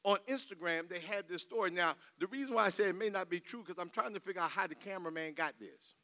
On 0.05 0.19
Instagram, 0.29 0.87
they 0.87 0.99
had 0.99 1.27
this 1.27 1.41
story. 1.41 1.71
Now, 1.71 1.95
the 2.19 2.27
reason 2.27 2.53
why 2.53 2.65
I 2.65 2.69
say 2.69 2.89
it 2.89 2.95
may 2.95 3.09
not 3.09 3.27
be 3.27 3.39
true 3.39 3.63
because 3.65 3.81
I'm 3.81 3.89
trying 3.89 4.13
to 4.13 4.19
figure 4.19 4.41
out 4.41 4.51
how 4.51 4.67
the 4.67 4.75
cameraman 4.75 5.33
got 5.33 5.59
this. 5.59 5.95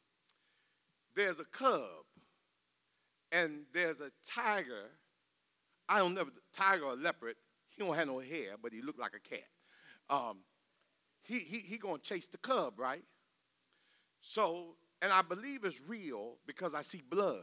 There's 1.14 1.38
a 1.38 1.44
cub, 1.44 2.04
and 3.30 3.62
there's 3.72 4.00
a 4.00 4.10
tiger. 4.26 4.90
I 5.88 5.98
don't 5.98 6.14
know, 6.14 6.26
tiger 6.52 6.84
or 6.84 6.96
leopard. 6.96 7.36
He 7.68 7.82
don't 7.82 7.94
have 7.94 8.08
no 8.08 8.18
hair, 8.18 8.56
but 8.60 8.72
he 8.72 8.82
looked 8.82 8.98
like 8.98 9.14
a 9.14 9.20
cat. 9.20 9.46
Um, 10.10 10.38
he 11.22 11.38
he 11.38 11.58
he 11.58 11.78
gonna 11.78 11.98
chase 11.98 12.26
the 12.26 12.38
cub, 12.38 12.78
right? 12.78 13.04
So, 14.20 14.76
and 15.00 15.12
I 15.12 15.22
believe 15.22 15.64
it's 15.64 15.80
real 15.88 16.38
because 16.46 16.74
I 16.74 16.82
see 16.82 17.02
blood. 17.08 17.42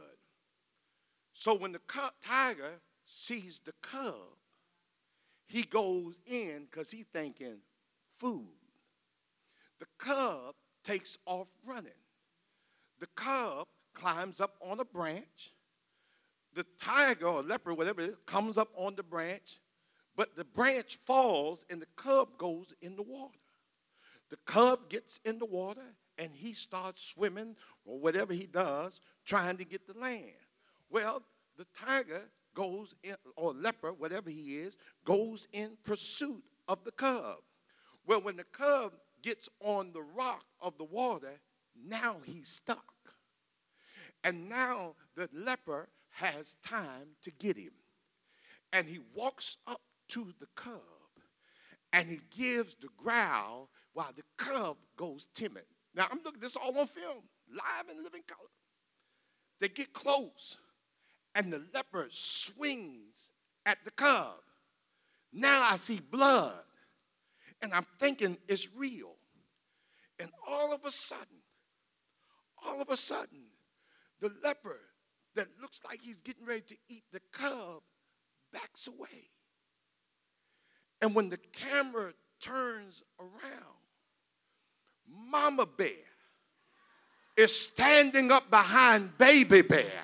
So 1.32 1.54
when 1.54 1.72
the 1.72 1.80
tiger 2.22 2.80
sees 3.06 3.60
the 3.64 3.72
cub, 3.80 4.14
he 5.50 5.64
goes 5.64 6.14
in 6.26 6.66
because 6.70 6.92
he's 6.92 7.06
thinking 7.12 7.56
food. 8.18 8.46
The 9.80 9.86
cub 9.98 10.54
takes 10.84 11.18
off 11.26 11.48
running. 11.66 11.90
The 13.00 13.08
cub 13.16 13.66
climbs 13.92 14.40
up 14.40 14.54
on 14.60 14.78
a 14.78 14.84
branch. 14.84 15.52
The 16.54 16.64
tiger 16.78 17.26
or 17.26 17.42
leopard, 17.42 17.76
whatever 17.76 18.00
it 18.00 18.10
is, 18.10 18.16
comes 18.26 18.58
up 18.58 18.68
on 18.76 18.94
the 18.94 19.02
branch, 19.02 19.58
but 20.14 20.36
the 20.36 20.44
branch 20.44 20.98
falls 21.04 21.64
and 21.68 21.82
the 21.82 21.88
cub 21.96 22.38
goes 22.38 22.72
in 22.80 22.94
the 22.94 23.02
water. 23.02 23.38
The 24.30 24.38
cub 24.46 24.88
gets 24.88 25.18
in 25.24 25.40
the 25.40 25.46
water 25.46 25.96
and 26.16 26.30
he 26.32 26.52
starts 26.52 27.02
swimming 27.02 27.56
or 27.84 27.98
whatever 27.98 28.32
he 28.32 28.46
does, 28.46 29.00
trying 29.24 29.56
to 29.56 29.64
get 29.64 29.88
the 29.88 29.98
land. 29.98 30.30
Well, 30.90 31.22
the 31.56 31.66
tiger 31.74 32.22
goes 32.60 32.94
in, 33.02 33.14
or 33.36 33.54
leper, 33.54 33.90
whatever 33.90 34.28
he 34.28 34.56
is, 34.58 34.76
goes 35.06 35.48
in 35.54 35.78
pursuit 35.82 36.42
of 36.68 36.84
the 36.84 36.90
cub. 36.90 37.36
Well, 38.06 38.20
when 38.20 38.36
the 38.36 38.44
cub 38.44 38.92
gets 39.22 39.48
on 39.60 39.92
the 39.94 40.02
rock 40.02 40.44
of 40.60 40.76
the 40.76 40.84
water, 40.84 41.40
now 41.74 42.16
he's 42.22 42.48
stuck. 42.48 42.84
And 44.22 44.50
now 44.50 44.94
the 45.16 45.30
leper 45.32 45.88
has 46.10 46.56
time 46.56 47.16
to 47.22 47.30
get 47.30 47.56
him. 47.56 47.72
And 48.74 48.86
he 48.86 48.98
walks 49.14 49.56
up 49.66 49.80
to 50.08 50.34
the 50.38 50.48
cub 50.54 50.80
and 51.94 52.10
he 52.10 52.20
gives 52.36 52.74
the 52.74 52.88
growl 52.98 53.70
while 53.94 54.10
the 54.14 54.22
cub 54.36 54.76
goes 54.96 55.26
timid. 55.34 55.64
Now 55.94 56.08
I'm 56.10 56.20
looking 56.22 56.42
this 56.42 56.56
all 56.56 56.78
on 56.78 56.86
film, 56.86 57.22
live 57.48 57.88
and 57.88 58.04
living 58.04 58.22
color. 58.26 58.50
They 59.60 59.68
get 59.68 59.94
close 59.94 60.58
and 61.34 61.52
the 61.52 61.62
leopard 61.72 62.12
swings 62.12 63.30
at 63.66 63.78
the 63.84 63.90
cub. 63.90 64.34
Now 65.32 65.62
I 65.62 65.76
see 65.76 66.00
blood, 66.00 66.62
and 67.62 67.72
I'm 67.72 67.86
thinking 67.98 68.36
it's 68.48 68.68
real. 68.76 69.14
And 70.18 70.30
all 70.46 70.72
of 70.72 70.84
a 70.84 70.90
sudden, 70.90 71.42
all 72.64 72.80
of 72.80 72.88
a 72.90 72.96
sudden, 72.96 73.44
the 74.20 74.32
leopard 74.42 74.80
that 75.34 75.48
looks 75.60 75.80
like 75.88 76.00
he's 76.02 76.20
getting 76.20 76.44
ready 76.44 76.62
to 76.62 76.76
eat 76.88 77.04
the 77.12 77.20
cub 77.32 77.82
backs 78.52 78.88
away. 78.88 79.30
And 81.00 81.14
when 81.14 81.28
the 81.28 81.38
camera 81.38 82.12
turns 82.40 83.02
around, 83.18 83.80
Mama 85.08 85.66
Bear 85.66 85.88
is 87.36 87.58
standing 87.58 88.30
up 88.30 88.50
behind 88.50 89.16
Baby 89.16 89.62
Bear 89.62 90.02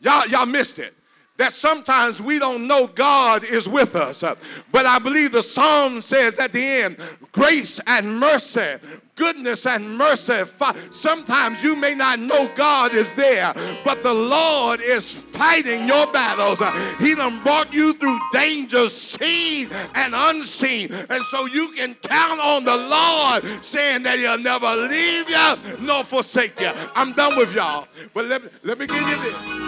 Y'all, 0.00 0.26
y'all 0.28 0.46
missed 0.46 0.78
it 0.78 0.94
that 1.38 1.52
sometimes 1.52 2.20
we 2.20 2.38
don't 2.38 2.66
know 2.66 2.88
God 2.88 3.44
is 3.44 3.68
with 3.68 3.94
us. 3.96 4.22
But 4.70 4.86
I 4.86 4.98
believe 4.98 5.32
the 5.32 5.42
psalm 5.42 6.00
says 6.00 6.38
at 6.38 6.52
the 6.52 6.62
end, 6.62 6.96
grace 7.30 7.80
and 7.86 8.18
mercy, 8.18 8.74
goodness 9.14 9.64
and 9.64 9.96
mercy. 9.96 10.42
Sometimes 10.90 11.62
you 11.62 11.76
may 11.76 11.94
not 11.94 12.18
know 12.18 12.50
God 12.56 12.92
is 12.92 13.14
there, 13.14 13.52
but 13.84 14.02
the 14.02 14.12
Lord 14.12 14.80
is 14.80 15.14
fighting 15.14 15.86
your 15.86 16.12
battles. 16.12 16.60
He 16.98 17.14
done 17.14 17.40
brought 17.44 17.72
you 17.72 17.92
through 17.92 18.18
dangers 18.32 18.92
seen 18.92 19.70
and 19.94 20.14
unseen. 20.16 20.92
And 21.08 21.22
so 21.26 21.46
you 21.46 21.70
can 21.70 21.94
count 22.02 22.40
on 22.40 22.64
the 22.64 22.76
Lord 22.76 23.64
saying 23.64 24.02
that 24.02 24.18
he'll 24.18 24.38
never 24.38 24.74
leave 24.74 25.30
you 25.30 25.86
nor 25.86 26.02
forsake 26.02 26.60
you. 26.60 26.72
I'm 26.96 27.12
done 27.12 27.36
with 27.36 27.54
y'all. 27.54 27.86
But 28.12 28.26
let 28.26 28.42
me, 28.42 28.50
let 28.64 28.78
me 28.80 28.88
give 28.88 29.08
you 29.08 29.22
this. 29.22 29.67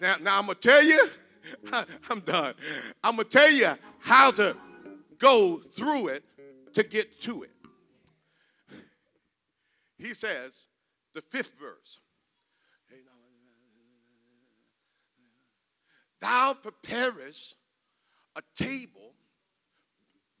Now, 0.00 0.16
now 0.20 0.38
I'm 0.38 0.46
going 0.46 0.58
to 0.58 0.68
tell 0.68 0.82
you, 0.82 1.08
I'm 2.10 2.20
done. 2.20 2.54
I'm 3.02 3.16
going 3.16 3.28
to 3.28 3.38
tell 3.38 3.50
you 3.50 3.70
how 4.00 4.30
to 4.32 4.56
go 5.18 5.58
through 5.74 6.08
it 6.08 6.24
to 6.74 6.82
get 6.82 7.20
to 7.22 7.42
it. 7.42 7.50
He 9.96 10.14
says, 10.14 10.66
the 11.14 11.20
fifth 11.20 11.54
verse. 11.58 12.00
Thou 16.20 16.54
preparest 16.54 17.56
a 18.36 18.42
table 18.56 19.14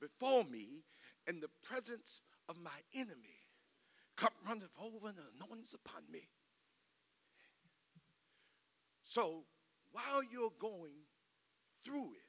before 0.00 0.44
me 0.44 0.82
in 1.26 1.40
the 1.40 1.48
presence 1.64 2.22
of 2.48 2.56
my 2.60 2.70
enemy. 2.94 3.46
Cup 4.16 4.32
runneth 4.46 4.76
over 4.82 5.08
and 5.08 5.18
anointings 5.36 5.74
upon 5.74 6.02
me. 6.10 6.28
So 9.08 9.48
while 9.90 10.20
you're 10.20 10.52
going 10.60 11.08
through 11.82 12.12
it, 12.12 12.28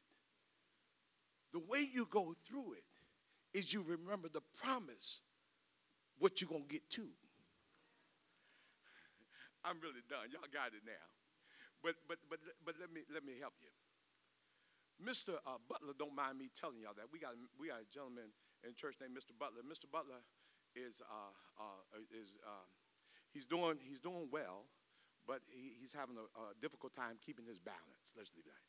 the 1.52 1.60
way 1.60 1.84
you 1.84 2.08
go 2.10 2.34
through 2.48 2.80
it 2.80 2.88
is 3.52 3.74
you 3.74 3.84
remember 3.84 4.30
the 4.32 4.40
promise, 4.64 5.20
what 6.20 6.40
you're 6.40 6.48
going 6.48 6.64
to 6.64 6.72
get 6.72 6.90
to. 6.92 7.04
I'm 9.66 9.76
really 9.84 10.08
done. 10.08 10.32
Y'all 10.32 10.48
got 10.48 10.72
it 10.72 10.88
now. 10.88 11.04
But, 11.84 12.00
but, 12.08 12.16
but, 12.30 12.40
but 12.64 12.76
let, 12.80 12.94
me, 12.96 13.02
let 13.12 13.28
me 13.28 13.36
help 13.42 13.60
you. 13.60 13.76
Mr. 15.04 15.36
Uh, 15.44 15.60
Butler 15.68 15.92
don't 16.00 16.16
mind 16.16 16.40
me 16.40 16.48
telling 16.56 16.80
y'all 16.80 16.96
that. 16.96 17.12
We 17.12 17.20
got, 17.20 17.36
we 17.60 17.68
got 17.68 17.84
a 17.84 17.90
gentleman 17.92 18.32
in 18.64 18.72
church 18.72 18.96
named 19.04 19.20
Mr. 19.20 19.36
Butler. 19.36 19.68
Mr. 19.68 19.92
Butler 19.92 20.24
is, 20.80 21.04
uh, 21.04 21.36
uh, 21.60 21.84
is 22.16 22.40
um, 22.48 22.72
he's, 23.36 23.44
doing, 23.44 23.84
he's 23.84 24.00
doing 24.00 24.32
well 24.32 24.72
but 25.30 25.46
he, 25.54 25.78
he's 25.78 25.94
having 25.94 26.18
a, 26.18 26.26
a, 26.26 26.58
difficult 26.58 26.90
time 26.98 27.22
keeping 27.22 27.46
his 27.46 27.62
balance. 27.62 28.18
Let's 28.18 28.34
leave 28.34 28.50
that. 28.50 28.66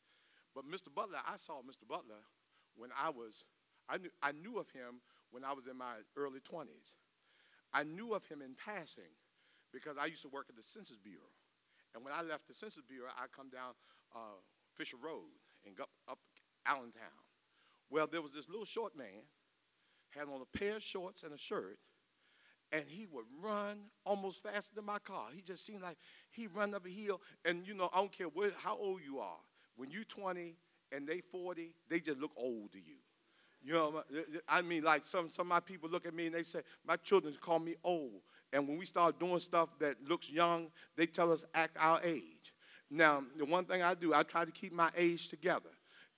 But 0.53 0.69
Mr. 0.69 0.93
Butler, 0.93 1.17
I 1.25 1.35
saw 1.41 1.65
Mr. 1.65 1.89
Butler 1.89 2.21
when 2.77 2.91
I 2.93 3.09
was, 3.09 3.45
I 3.89 3.97
knew, 3.97 4.13
I 4.21 4.31
knew 4.31 4.59
of 4.61 4.69
him 4.69 5.01
when 5.31 5.43
I 5.43 5.53
was 5.53 5.65
in 5.65 5.75
my 5.75 6.05
early 6.15 6.39
20s. 6.39 6.93
I 7.73 7.81
knew 7.81 8.13
of 8.13 8.25
him 8.25 8.43
in 8.43 8.53
passing 8.53 9.17
because 9.73 9.97
I 9.97 10.05
used 10.05 10.21
to 10.21 10.29
work 10.29 10.45
at 10.49 10.55
the 10.55 10.61
Census 10.61 10.99
Bureau. 11.01 11.33
And 11.95 12.05
when 12.05 12.13
I 12.13 12.21
left 12.21 12.47
the 12.47 12.53
Census 12.53 12.83
Bureau, 12.87 13.09
I 13.17 13.25
come 13.35 13.49
down 13.49 13.73
uh, 14.13 14.37
Fisher 14.77 14.97
Road 15.01 15.33
and 15.65 15.73
up 16.07 16.19
Allentown. 16.67 17.25
Well, 17.89 18.05
there 18.05 18.21
was 18.21 18.33
this 18.33 18.47
little 18.47 18.69
short 18.69 18.95
man, 18.95 19.25
had 20.11 20.27
on 20.27 20.45
a 20.45 20.57
pair 20.57 20.75
of 20.75 20.83
shorts 20.83 21.23
and 21.23 21.33
a 21.33 21.37
shirt, 21.37 21.79
and 22.71 22.83
he 22.87 23.05
would 23.11 23.25
run 23.41 23.77
almost 24.05 24.43
faster 24.43 24.75
than 24.75 24.85
my 24.85 24.99
car. 24.99 25.25
He 25.35 25.41
just 25.41 25.65
seemed 25.65 25.81
like 25.81 25.97
he 26.31 26.47
run 26.47 26.73
up 26.73 26.85
a 26.85 26.89
hill, 26.89 27.21
and 27.45 27.67
you 27.67 27.73
know, 27.73 27.89
I 27.93 27.97
don't 27.97 28.11
care 28.11 28.27
how 28.57 28.77
old 28.77 29.01
you 29.05 29.19
are. 29.19 29.39
When 29.75 29.89
you 29.89 30.03
20 30.03 30.55
and 30.91 31.07
they 31.07 31.21
40, 31.21 31.73
they 31.89 31.99
just 31.99 32.19
look 32.19 32.31
old 32.35 32.71
to 32.73 32.77
you. 32.77 32.97
You 33.63 33.73
know, 33.73 34.03
I 34.49 34.61
mean, 34.61 34.83
like 34.83 35.05
some, 35.05 35.29
some 35.31 35.45
of 35.45 35.49
my 35.49 35.59
people 35.59 35.89
look 35.89 36.05
at 36.05 36.15
me 36.15 36.25
and 36.25 36.35
they 36.35 36.43
say, 36.43 36.61
my 36.85 36.95
children 36.95 37.35
call 37.39 37.59
me 37.59 37.75
old. 37.83 38.21
And 38.51 38.67
when 38.67 38.77
we 38.77 38.85
start 38.85 39.19
doing 39.19 39.39
stuff 39.39 39.69
that 39.79 39.95
looks 40.07 40.29
young, 40.29 40.71
they 40.95 41.05
tell 41.05 41.31
us 41.31 41.45
act 41.53 41.77
our 41.79 42.01
age. 42.03 42.53
Now, 42.89 43.23
the 43.37 43.45
one 43.45 43.65
thing 43.65 43.83
I 43.83 43.93
do, 43.93 44.13
I 44.13 44.23
try 44.23 44.45
to 44.45 44.51
keep 44.51 44.73
my 44.73 44.89
age 44.97 45.29
together. 45.29 45.69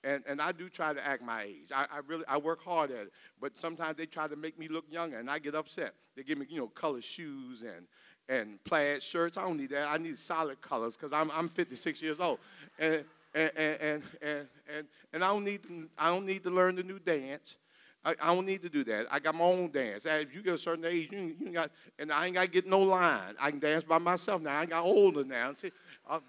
And, 0.04 0.22
and 0.28 0.40
I 0.40 0.52
do 0.52 0.68
try 0.68 0.92
to 0.92 1.04
act 1.06 1.22
my 1.22 1.44
age. 1.44 1.70
I, 1.74 1.86
I 1.90 2.00
really 2.06 2.24
I 2.28 2.36
work 2.36 2.62
hard 2.62 2.90
at 2.90 3.06
it. 3.06 3.12
But 3.40 3.56
sometimes 3.58 3.96
they 3.96 4.06
try 4.06 4.28
to 4.28 4.36
make 4.36 4.58
me 4.58 4.68
look 4.68 4.84
younger 4.90 5.18
and 5.18 5.30
I 5.30 5.38
get 5.38 5.54
upset. 5.54 5.94
They 6.14 6.22
give 6.22 6.38
me, 6.38 6.46
you 6.48 6.58
know, 6.58 6.68
colored 6.68 7.04
shoes 7.04 7.62
and 7.62 7.86
and 8.28 8.62
plaid 8.64 9.02
shirts. 9.02 9.36
I 9.36 9.42
don't 9.42 9.56
need 9.56 9.70
that. 9.70 9.88
I 9.90 9.96
need 9.96 10.18
solid 10.18 10.60
colors 10.60 10.96
because 10.96 11.12
I'm 11.12 11.30
I'm 11.30 11.48
56 11.48 12.02
years 12.02 12.20
old. 12.20 12.38
And 12.78 13.04
and 13.34 13.50
and 13.56 14.02
and 14.22 14.48
and, 14.76 14.86
and, 15.12 15.24
I 15.24 15.28
don't 15.28 15.44
need 15.44 15.62
to, 15.64 15.88
I 15.98 16.08
don't 16.14 16.26
need 16.26 16.42
to 16.44 16.50
learn 16.50 16.76
the 16.76 16.82
new 16.82 16.98
dance. 16.98 17.56
I, 18.04 18.14
I, 18.20 18.34
don't 18.34 18.44
need 18.44 18.62
to 18.62 18.68
do 18.68 18.84
that. 18.84 19.06
I 19.10 19.18
got 19.18 19.34
my 19.34 19.44
own 19.44 19.70
dance. 19.70 20.04
As 20.04 20.26
you 20.32 20.42
get 20.42 20.54
a 20.54 20.58
certain 20.58 20.84
age, 20.84 21.08
you, 21.10 21.34
you 21.40 21.52
got, 21.52 21.70
and 21.98 22.12
I 22.12 22.26
ain't 22.26 22.34
got 22.34 22.42
to 22.42 22.50
get 22.50 22.66
no 22.66 22.80
line. 22.80 23.34
I 23.40 23.50
can 23.50 23.58
dance 23.58 23.82
by 23.82 23.96
myself 23.96 24.42
now. 24.42 24.60
I 24.60 24.66
got 24.66 24.84
older 24.84 25.24
now. 25.24 25.54
See, 25.54 25.72
uh, 26.08 26.20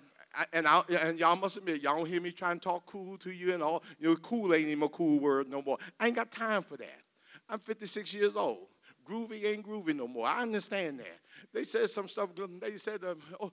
and, 0.53 0.67
I, 0.67 0.81
and 1.01 1.19
y'all 1.19 1.35
must 1.35 1.57
admit, 1.57 1.81
y'all 1.81 1.97
don't 1.97 2.07
hear 2.07 2.21
me 2.21 2.31
trying 2.31 2.59
to 2.59 2.63
talk 2.63 2.85
cool 2.85 3.17
to 3.19 3.31
you 3.31 3.53
and 3.53 3.63
all. 3.63 3.83
You 3.99 4.09
know, 4.09 4.15
cool 4.17 4.53
ain't 4.53 4.67
even 4.67 4.83
a 4.83 4.89
cool 4.89 5.19
word 5.19 5.49
no 5.49 5.61
more. 5.61 5.77
I 5.99 6.07
ain't 6.07 6.15
got 6.15 6.31
time 6.31 6.63
for 6.63 6.77
that. 6.77 7.01
I'm 7.49 7.59
56 7.59 8.13
years 8.13 8.35
old. 8.35 8.67
Groovy 9.07 9.45
ain't 9.45 9.65
groovy 9.65 9.95
no 9.95 10.07
more. 10.07 10.25
I 10.27 10.41
understand 10.41 10.99
that. 10.99 11.19
They 11.53 11.63
said 11.63 11.89
some 11.89 12.07
stuff. 12.07 12.29
They 12.59 12.77
said, 12.77 13.03
um, 13.03 13.19
oh, 13.39 13.51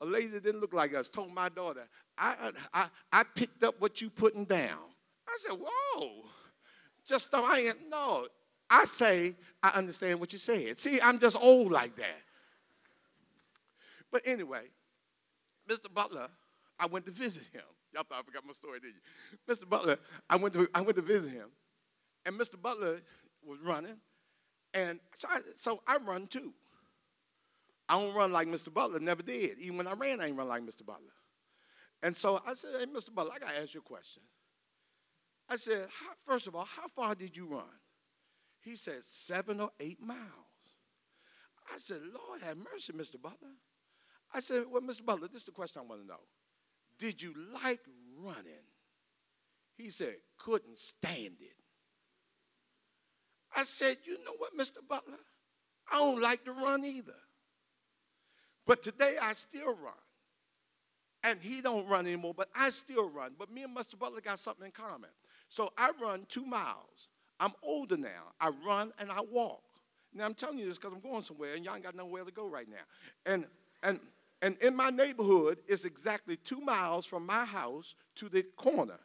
a 0.00 0.06
lady 0.06 0.28
that 0.28 0.44
didn't 0.44 0.60
look 0.60 0.72
like 0.74 0.94
us 0.94 1.08
told 1.08 1.32
my 1.32 1.48
daughter, 1.48 1.86
I, 2.16 2.52
I, 2.72 2.86
I 3.12 3.22
picked 3.34 3.62
up 3.62 3.80
what 3.80 4.00
you 4.00 4.10
putting 4.10 4.44
down. 4.44 4.78
I 5.28 5.36
said, 5.38 5.58
whoa, 5.58 6.24
just 7.06 7.28
I 7.34 7.60
ain't, 7.60 7.90
no. 7.90 8.26
I 8.68 8.84
say, 8.84 9.34
I 9.62 9.70
understand 9.70 10.20
what 10.20 10.32
you 10.32 10.38
said. 10.38 10.78
See, 10.78 11.00
I'm 11.00 11.18
just 11.18 11.36
old 11.40 11.72
like 11.72 11.96
that. 11.96 12.20
But 14.12 14.22
anyway, 14.24 14.64
Mr. 15.70 15.92
Butler, 15.92 16.28
I 16.78 16.86
went 16.86 17.04
to 17.06 17.12
visit 17.12 17.44
him. 17.52 17.62
Y'all 17.94 18.04
thought 18.04 18.20
I 18.20 18.22
forgot 18.22 18.44
my 18.46 18.52
story, 18.52 18.80
did 18.80 18.92
you? 18.94 19.54
Mr. 19.54 19.68
Butler, 19.68 19.98
I 20.28 20.36
went 20.36 20.54
to, 20.54 20.68
I 20.74 20.80
went 20.80 20.96
to 20.96 21.02
visit 21.02 21.30
him. 21.30 21.48
And 22.26 22.38
Mr. 22.38 22.60
Butler 22.60 23.00
was 23.44 23.58
running. 23.60 23.96
And 24.74 25.00
so 25.14 25.28
I, 25.30 25.40
so 25.54 25.82
I 25.86 25.98
run 25.98 26.26
too. 26.26 26.52
I 27.88 27.98
don't 27.98 28.14
run 28.14 28.32
like 28.32 28.46
Mr. 28.46 28.72
Butler, 28.72 29.00
never 29.00 29.22
did. 29.22 29.58
Even 29.58 29.78
when 29.78 29.86
I 29.88 29.94
ran, 29.94 30.20
I 30.20 30.28
ain't 30.28 30.36
run 30.36 30.48
like 30.48 30.62
Mr. 30.62 30.86
Butler. 30.86 31.12
And 32.02 32.14
so 32.16 32.40
I 32.46 32.54
said, 32.54 32.70
hey, 32.78 32.86
Mr. 32.86 33.12
Butler, 33.12 33.32
I 33.34 33.38
got 33.38 33.50
to 33.50 33.60
ask 33.60 33.74
you 33.74 33.80
a 33.80 33.82
question. 33.82 34.22
I 35.48 35.56
said, 35.56 35.88
first 36.24 36.46
of 36.46 36.54
all, 36.54 36.64
how 36.64 36.86
far 36.86 37.14
did 37.16 37.36
you 37.36 37.46
run? 37.46 37.64
He 38.60 38.76
said, 38.76 39.02
seven 39.02 39.60
or 39.60 39.70
eight 39.80 40.00
miles. 40.00 40.20
I 41.72 41.78
said, 41.78 41.98
Lord 42.14 42.42
have 42.42 42.56
mercy, 42.56 42.92
Mr. 42.92 43.20
Butler. 43.20 43.56
I 44.32 44.40
said, 44.40 44.64
well, 44.70 44.82
Mr. 44.82 45.04
Butler, 45.04 45.28
this 45.28 45.42
is 45.42 45.44
the 45.44 45.52
question 45.52 45.82
I 45.84 45.88
want 45.88 46.02
to 46.02 46.06
know. 46.06 46.20
Did 46.98 47.20
you 47.20 47.34
like 47.62 47.80
running? 48.18 48.66
He 49.76 49.90
said, 49.90 50.16
couldn't 50.38 50.78
stand 50.78 51.36
it. 51.40 51.56
I 53.56 53.64
said, 53.64 53.96
you 54.04 54.14
know 54.24 54.34
what, 54.38 54.56
Mr. 54.56 54.86
Butler? 54.88 55.18
I 55.90 55.96
don't 55.96 56.20
like 56.20 56.44
to 56.44 56.52
run 56.52 56.84
either. 56.84 57.16
But 58.66 58.82
today 58.82 59.16
I 59.20 59.32
still 59.32 59.74
run. 59.74 59.94
And 61.24 61.40
he 61.40 61.60
don't 61.60 61.86
run 61.88 62.06
anymore, 62.06 62.34
but 62.34 62.48
I 62.54 62.70
still 62.70 63.10
run. 63.10 63.32
But 63.38 63.50
me 63.50 63.64
and 63.64 63.76
Mr. 63.76 63.98
Butler 63.98 64.20
got 64.20 64.38
something 64.38 64.66
in 64.66 64.72
common. 64.72 65.10
So 65.48 65.70
I 65.76 65.90
run 66.00 66.24
two 66.28 66.46
miles. 66.46 67.08
I'm 67.38 67.52
older 67.62 67.96
now. 67.96 68.32
I 68.40 68.52
run 68.64 68.92
and 68.98 69.10
I 69.10 69.20
walk. 69.20 69.62
Now 70.14 70.24
I'm 70.24 70.34
telling 70.34 70.58
you 70.58 70.66
this 70.66 70.78
because 70.78 70.92
I'm 70.92 71.00
going 71.00 71.22
somewhere 71.22 71.54
and 71.54 71.64
y'all 71.64 71.74
ain't 71.74 71.84
got 71.84 71.94
nowhere 71.94 72.24
to 72.24 72.32
go 72.32 72.48
right 72.48 72.68
now. 72.68 72.76
And 73.26 73.46
and 73.82 74.00
and 74.42 74.56
in 74.58 74.74
my 74.74 74.90
neighborhood, 74.90 75.58
it's 75.68 75.84
exactly 75.84 76.36
two 76.36 76.60
miles 76.60 77.06
from 77.06 77.26
my 77.26 77.44
house 77.44 77.94
to 78.16 78.28
the 78.28 78.42
corner. 78.42 79.00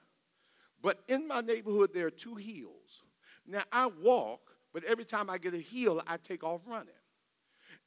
But 0.81 0.99
in 1.07 1.27
my 1.27 1.41
neighborhood, 1.41 1.91
there 1.93 2.07
are 2.07 2.11
two 2.11 2.35
hills. 2.35 3.01
Now 3.45 3.63
I 3.71 3.87
walk, 3.87 4.51
but 4.73 4.83
every 4.85 5.05
time 5.05 5.29
I 5.29 5.37
get 5.37 5.53
a 5.53 5.59
hill, 5.59 6.01
I 6.07 6.17
take 6.17 6.43
off 6.43 6.61
running. 6.65 6.93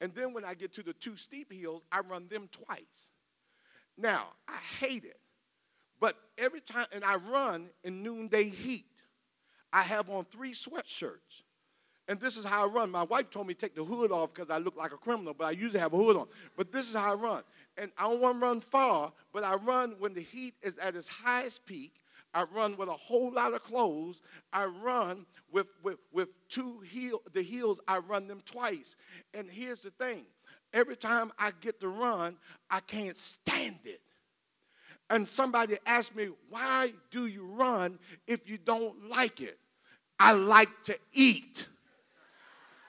And 0.00 0.14
then 0.14 0.32
when 0.32 0.44
I 0.44 0.54
get 0.54 0.72
to 0.74 0.82
the 0.82 0.92
two 0.92 1.16
steep 1.16 1.52
hills, 1.52 1.84
I 1.90 2.00
run 2.00 2.28
them 2.28 2.48
twice. 2.52 3.10
Now, 3.96 4.28
I 4.46 4.58
hate 4.80 5.04
it. 5.04 5.18
But 6.00 6.16
every 6.36 6.60
time, 6.60 6.86
and 6.92 7.04
I 7.04 7.16
run 7.16 7.70
in 7.82 8.02
noonday 8.02 8.48
heat. 8.48 8.84
I 9.72 9.82
have 9.82 10.08
on 10.08 10.24
three 10.24 10.52
sweatshirts. 10.52 11.42
And 12.08 12.18
this 12.18 12.38
is 12.38 12.44
how 12.44 12.64
I 12.64 12.66
run. 12.66 12.90
My 12.90 13.02
wife 13.02 13.28
told 13.30 13.46
me 13.46 13.54
to 13.54 13.60
take 13.60 13.74
the 13.74 13.84
hood 13.84 14.10
off 14.10 14.32
because 14.32 14.50
I 14.50 14.56
look 14.56 14.76
like 14.76 14.92
a 14.92 14.96
criminal, 14.96 15.34
but 15.34 15.44
I 15.44 15.50
usually 15.50 15.78
have 15.78 15.92
a 15.92 15.96
hood 15.96 16.16
on. 16.16 16.26
But 16.56 16.72
this 16.72 16.88
is 16.88 16.94
how 16.94 17.12
I 17.12 17.14
run. 17.14 17.42
And 17.76 17.92
I 17.98 18.08
don't 18.08 18.20
want 18.20 18.40
to 18.40 18.46
run 18.46 18.60
far, 18.60 19.12
but 19.32 19.44
I 19.44 19.56
run 19.56 19.96
when 19.98 20.14
the 20.14 20.22
heat 20.22 20.54
is 20.62 20.78
at 20.78 20.96
its 20.96 21.08
highest 21.08 21.66
peak. 21.66 22.00
I 22.32 22.44
run 22.54 22.76
with 22.76 22.88
a 22.88 22.92
whole 22.92 23.30
lot 23.30 23.52
of 23.52 23.62
clothes. 23.62 24.22
I 24.52 24.64
run 24.64 25.26
with, 25.52 25.68
with, 25.82 25.98
with 26.12 26.28
two 26.48 26.80
heel, 26.80 27.20
the 27.32 27.42
heels, 27.42 27.80
I 27.86 27.98
run 27.98 28.26
them 28.26 28.40
twice. 28.44 28.96
And 29.34 29.50
here's 29.50 29.80
the 29.80 29.90
thing 29.90 30.24
every 30.72 30.96
time 30.96 31.30
I 31.38 31.52
get 31.60 31.80
to 31.80 31.88
run, 31.88 32.36
I 32.70 32.80
can't 32.80 33.16
stand 33.16 33.80
it. 33.84 34.00
And 35.10 35.28
somebody 35.28 35.76
asked 35.86 36.16
me, 36.16 36.28
Why 36.48 36.92
do 37.10 37.26
you 37.26 37.44
run 37.44 37.98
if 38.26 38.48
you 38.48 38.58
don't 38.58 39.08
like 39.10 39.40
it? 39.40 39.58
I 40.18 40.32
like 40.32 40.82
to 40.84 40.98
eat. 41.12 41.66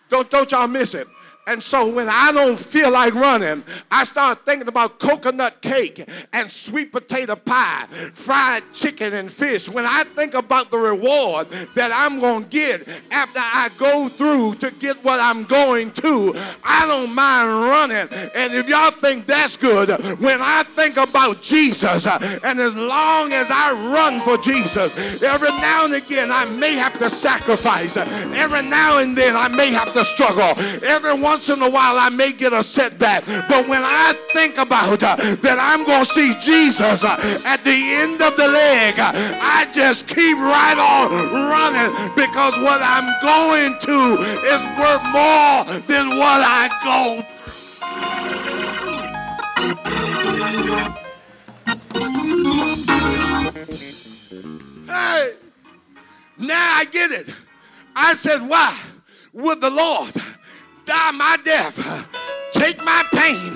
Don't, 0.10 0.30
don't 0.30 0.52
y'all 0.52 0.68
miss 0.68 0.94
it. 0.96 1.08
And 1.48 1.64
so 1.64 1.92
when 1.92 2.08
I 2.08 2.32
don't 2.32 2.60
feel 2.60 2.92
like 2.92 3.16
running, 3.16 3.64
I 3.90 4.04
start 4.04 4.46
thinking 4.46 4.68
about 4.68 5.00
coconut 5.00 5.62
cake 5.62 6.08
and 6.32 6.50
sweet 6.50 6.92
potato 6.92 7.36
pie, 7.36 7.88
fried 8.14 8.64
chicken 8.72 9.14
and 9.16 9.32
fish. 9.32 9.68
When 9.68 9.86
I 9.86 10.04
think 10.04 10.36
about 10.36 10.70
the 10.70 10.78
reward 10.78 11.50
that 11.74 11.92
I'm 11.92 12.20
going 12.20 12.44
to 12.44 12.50
get 12.50 12.88
after 13.10 13.40
I 13.40 13.70
go 13.80 14.10
through 14.10 14.56
to 14.56 14.70
get 14.80 15.04
what 15.04 15.20
I'm 15.20 15.44
going 15.46 15.92
to, 15.94 16.34
I 16.64 16.86
don't 16.86 17.16
mind 17.16 17.48
running. 17.50 18.08
And 18.36 18.54
if 18.54 18.70
y'all 18.70 18.92
think 18.92 19.26
that's 19.26 19.58
good, 19.58 19.90
when 20.20 20.42
I 20.42 20.64
think 20.76 20.98
about 20.98 21.42
Jesus, 21.42 22.06
and 22.06 22.60
as 22.60 22.76
long 22.76 23.34
as 23.34 23.50
I 23.50 23.72
run 23.72 24.22
for 24.22 24.38
Jesus, 24.38 25.24
every 25.24 25.50
now 25.50 25.86
and 25.86 25.96
again 25.96 26.32
I 26.32 26.46
may 26.46 26.74
have 26.76 27.00
to 27.00 27.10
sacrifice. 27.10 27.98
Every 27.98 28.62
now 28.62 29.00
and 29.00 29.18
then 29.18 29.36
I 29.36 29.48
may 29.48 29.72
have 29.72 29.94
to 29.94 30.04
struggle. 30.04 30.54
Every 30.88 31.14
once 31.30 31.48
in 31.52 31.62
a 31.62 31.70
while 31.70 32.00
I 32.00 32.10
may 32.10 32.34
get 32.34 32.54
a 32.54 32.64
setback, 32.64 33.24
but 33.48 33.68
when 33.68 33.84
I 33.84 34.14
think 34.34 34.58
about 34.58 35.04
uh, 35.04 35.16
that 35.16 35.60
I'm 35.60 35.86
going 35.86 36.04
to 36.04 36.06
see 36.06 36.34
Jesus 36.42 37.04
uh, 37.04 37.42
at 37.46 37.64
the 37.64 37.80
end 38.02 38.20
of 38.20 38.36
the 38.36 38.48
leg, 38.48 38.98
uh, 38.98 39.12
I 39.14 39.70
just 39.72 40.08
keep 40.08 40.38
right 40.38 40.74
on 40.74 41.06
running 41.54 41.94
because 42.16 42.58
what 42.66 42.82
I'm 42.82 43.14
going 43.22 43.78
to 43.78 44.00
is 44.42 44.62
worth 44.82 45.06
more 45.14 45.70
than 45.86 46.18
what 46.18 46.42
I 46.42 46.66
go 46.84 47.22
Hey, 54.88 55.34
now 56.40 56.76
I 56.76 56.86
get 56.86 57.12
it. 57.12 57.30
I 57.96 58.16
said, 58.16 58.42
why? 58.50 58.76
With 59.32 59.62
the 59.62 59.70
Lord 59.70 60.12
die 60.90 61.12
my 61.12 61.38
death, 61.46 61.78
take 62.52 62.84
my 62.84 63.04
pain, 63.14 63.54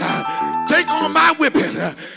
take 0.68 0.88
on 0.88 1.12
my 1.12 1.34
whipping, 1.40 1.76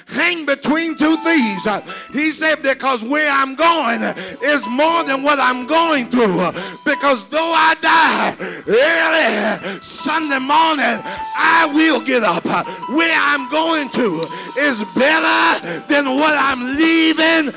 hang 0.08 0.44
between 0.44 0.94
two 0.94 1.16
thieves. 1.24 1.66
He 2.12 2.30
said, 2.30 2.62
Because 2.62 3.02
where 3.02 3.30
I'm 3.30 3.54
going 3.54 4.02
is 4.42 4.66
more 4.68 5.04
than 5.04 5.22
what 5.22 5.40
I'm 5.40 5.66
going 5.66 6.10
through. 6.10 6.36
Because 6.84 7.24
though 7.30 7.52
I 7.54 7.74
die 7.80 8.36
early 8.68 9.80
Sunday 9.80 10.38
morning, 10.38 11.00
I 11.34 11.70
will 11.74 12.02
get 12.02 12.22
up. 12.22 12.44
Where 12.90 13.18
I'm 13.18 13.48
going 13.48 13.88
to 13.90 14.28
is 14.58 14.84
better 14.94 15.80
than 15.88 16.16
what 16.16 16.36
I'm 16.36 16.76
leaving. 16.76 17.54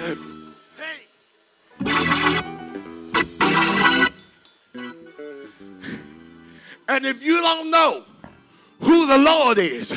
Hey. 1.83 2.48
And 6.89 7.05
if 7.05 7.23
you 7.23 7.39
don't 7.39 7.69
know 7.69 8.03
who 8.81 9.05
the 9.05 9.19
Lord 9.19 9.59
is, 9.59 9.95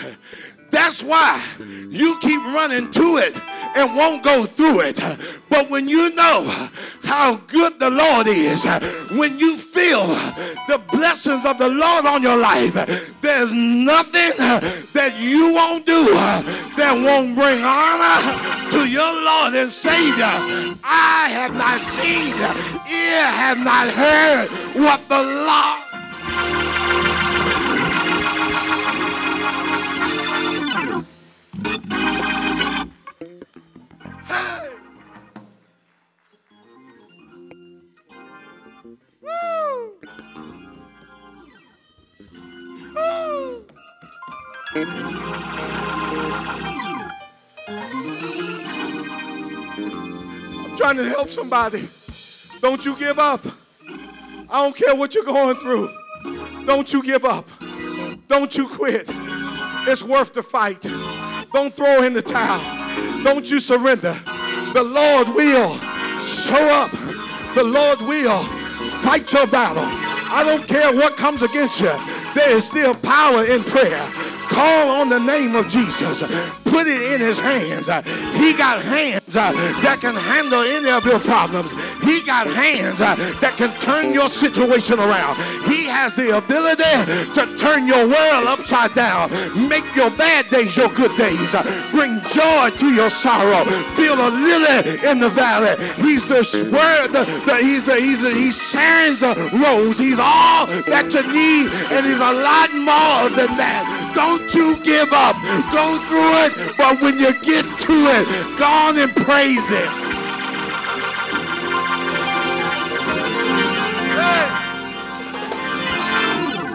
that's 0.70 1.02
why 1.02 1.42
you 1.88 2.18
keep 2.20 2.42
running 2.44 2.90
to 2.90 3.16
it 3.16 3.34
and 3.74 3.96
won't 3.96 4.22
go 4.22 4.44
through 4.44 4.80
it. 4.80 5.00
But 5.48 5.70
when 5.70 5.88
you 5.88 6.14
know 6.14 6.44
how 7.04 7.36
good 7.46 7.78
the 7.78 7.88
Lord 7.88 8.26
is, 8.26 8.66
when 9.10 9.38
you 9.38 9.56
feel 9.56 10.06
the 10.68 10.82
blessings 10.92 11.46
of 11.46 11.56
the 11.56 11.68
Lord 11.70 12.04
on 12.04 12.22
your 12.22 12.36
life, 12.36 12.74
there's 13.22 13.54
nothing 13.54 14.32
that 14.92 15.14
you 15.18 15.52
won't 15.52 15.86
do 15.86 16.04
that 16.76 16.92
won't 16.92 17.34
bring 17.34 17.62
honor 17.62 18.70
to 18.70 18.86
your 18.86 19.14
Lord 19.14 19.54
and 19.54 19.70
Savior. 19.70 20.76
I 20.84 21.28
have 21.30 21.54
not 21.54 21.80
seen, 21.80 22.34
ear 22.92 23.26
have 23.26 23.58
not 23.58 23.88
heard 23.88 24.48
what 24.74 25.08
the 25.08 25.22
Lord 25.22 25.91
trying 50.94 51.08
to 51.08 51.10
help 51.10 51.30
somebody. 51.30 51.88
Don't 52.60 52.84
you 52.84 52.94
give 52.96 53.18
up. 53.18 53.40
I 54.50 54.62
don't 54.62 54.76
care 54.76 54.94
what 54.94 55.14
you're 55.14 55.24
going 55.24 55.56
through. 55.56 55.90
Don't 56.66 56.92
you 56.92 57.02
give 57.02 57.24
up. 57.24 57.48
Don't 58.28 58.54
you 58.56 58.68
quit. 58.68 59.06
It's 59.88 60.02
worth 60.02 60.34
the 60.34 60.42
fight. 60.42 60.82
Don't 61.52 61.72
throw 61.72 62.02
in 62.02 62.12
the 62.12 62.20
towel. 62.20 62.60
Don't 63.24 63.50
you 63.50 63.58
surrender. 63.58 64.14
The 64.74 64.82
Lord 64.82 65.28
will 65.28 65.76
show 66.20 66.68
up. 66.68 66.90
The 67.54 67.64
Lord 67.64 68.00
will 68.02 68.42
fight 69.02 69.32
your 69.32 69.46
battle. 69.46 69.84
I 69.86 70.44
don't 70.44 70.66
care 70.68 70.92
what 70.92 71.16
comes 71.16 71.42
against 71.42 71.80
you. 71.80 71.92
There 72.34 72.50
is 72.50 72.68
still 72.68 72.94
power 72.94 73.46
in 73.46 73.64
prayer. 73.64 74.06
Call 74.48 74.88
on 75.00 75.08
the 75.08 75.20
name 75.20 75.56
of 75.56 75.68
Jesus. 75.68 76.22
Put 76.72 76.86
it 76.86 77.02
in 77.12 77.20
his 77.20 77.38
hands. 77.38 77.88
Uh, 77.88 78.00
he 78.40 78.54
got 78.54 78.80
hands 78.80 79.36
uh, 79.36 79.52
that 79.84 80.00
can 80.00 80.16
handle 80.16 80.62
any 80.62 80.88
of 80.88 81.04
your 81.04 81.20
problems. 81.20 81.70
He 82.00 82.22
got 82.24 82.46
hands 82.48 83.00
uh, 83.00 83.14
that 83.44 83.60
can 83.60 83.70
turn 83.78 84.14
your 84.14 84.30
situation 84.30 84.98
around. 84.98 85.36
He 85.68 85.84
has 85.84 86.16
the 86.16 86.36
ability 86.36 86.96
to 87.36 87.42
turn 87.60 87.86
your 87.86 88.08
world 88.08 88.48
upside 88.48 88.94
down, 88.94 89.28
make 89.68 89.84
your 89.94 90.10
bad 90.10 90.48
days 90.48 90.76
your 90.76 90.88
good 90.88 91.14
days, 91.16 91.52
bring 91.92 92.20
joy 92.32 92.72
to 92.80 92.88
your 92.88 93.10
sorrow, 93.10 93.68
build 94.00 94.18
a 94.18 94.30
lily 94.32 94.96
in 95.04 95.20
the 95.20 95.28
valley. 95.28 95.76
He's 96.00 96.26
the 96.26 96.40
word, 96.72 97.12
the, 97.12 97.24
the, 97.44 97.56
he's 97.60 97.84
the 97.84 97.96
he's 98.00 98.22
the, 98.22 98.32
he 98.32 98.50
shines 98.50 99.22
a 99.22 99.34
rose. 99.52 99.98
He's 99.98 100.18
all 100.18 100.66
that 100.88 101.12
you 101.12 101.22
need, 101.28 101.68
and 101.92 102.06
he's 102.06 102.20
a 102.20 102.32
lot 102.32 102.72
more 102.72 103.28
than 103.36 103.56
that. 103.60 104.01
Don't 104.14 104.54
you 104.54 104.76
give 104.82 105.12
up. 105.12 105.36
Go 105.72 105.98
through 106.08 106.34
it, 106.44 106.76
but 106.76 107.00
when 107.00 107.18
you 107.18 107.32
get 107.40 107.64
to 107.80 107.92
it, 107.92 108.58
go 108.58 108.66
on 108.66 108.98
and 108.98 109.14
praise 109.14 109.68
him. 109.68 109.88
Hey. 114.18 114.46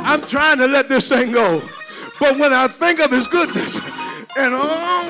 I'm 0.03 0.21
trying 0.21 0.57
to 0.59 0.67
let 0.67 0.89
this 0.89 1.09
thing 1.09 1.31
go. 1.31 1.61
But 2.19 2.39
when 2.39 2.53
I 2.53 2.67
think 2.67 2.99
of 2.99 3.11
his 3.11 3.27
goodness 3.27 3.75
and 4.37 4.53
all 4.53 5.03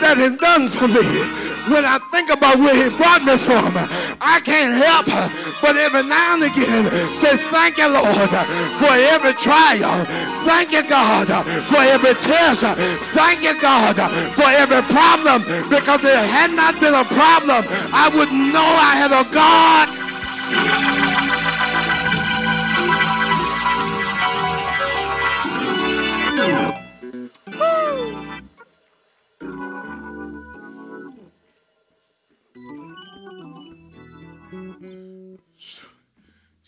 that 0.00 0.16
he's 0.18 0.36
done 0.36 0.66
for 0.68 0.88
me, 0.88 1.45
when 1.68 1.84
I 1.84 1.98
think 2.10 2.30
about 2.30 2.58
where 2.58 2.74
he 2.74 2.96
brought 2.96 3.22
me 3.24 3.36
from, 3.36 3.74
I 4.20 4.40
can't 4.44 4.74
help 4.74 5.06
but 5.60 5.76
every 5.76 6.02
now 6.02 6.34
and 6.34 6.42
again 6.42 7.14
say, 7.14 7.36
Thank 7.36 7.78
you, 7.78 7.88
Lord, 7.88 8.30
for 8.78 8.92
every 8.92 9.32
trial. 9.34 10.04
Thank 10.44 10.72
you, 10.72 10.86
God, 10.86 11.28
for 11.66 11.82
every 11.82 12.14
test. 12.14 12.62
Thank 13.14 13.42
you, 13.42 13.60
God, 13.60 13.96
for 14.34 14.48
every 14.48 14.82
problem. 14.92 15.42
Because 15.68 16.04
if 16.04 16.12
it 16.12 16.28
had 16.28 16.52
not 16.52 16.80
been 16.80 16.94
a 16.94 17.04
problem, 17.04 17.64
I 17.92 18.10
wouldn't 18.14 18.52
know 18.52 18.64
I 18.64 18.94
had 18.96 19.12
a 19.12 19.24
God. 19.32 21.15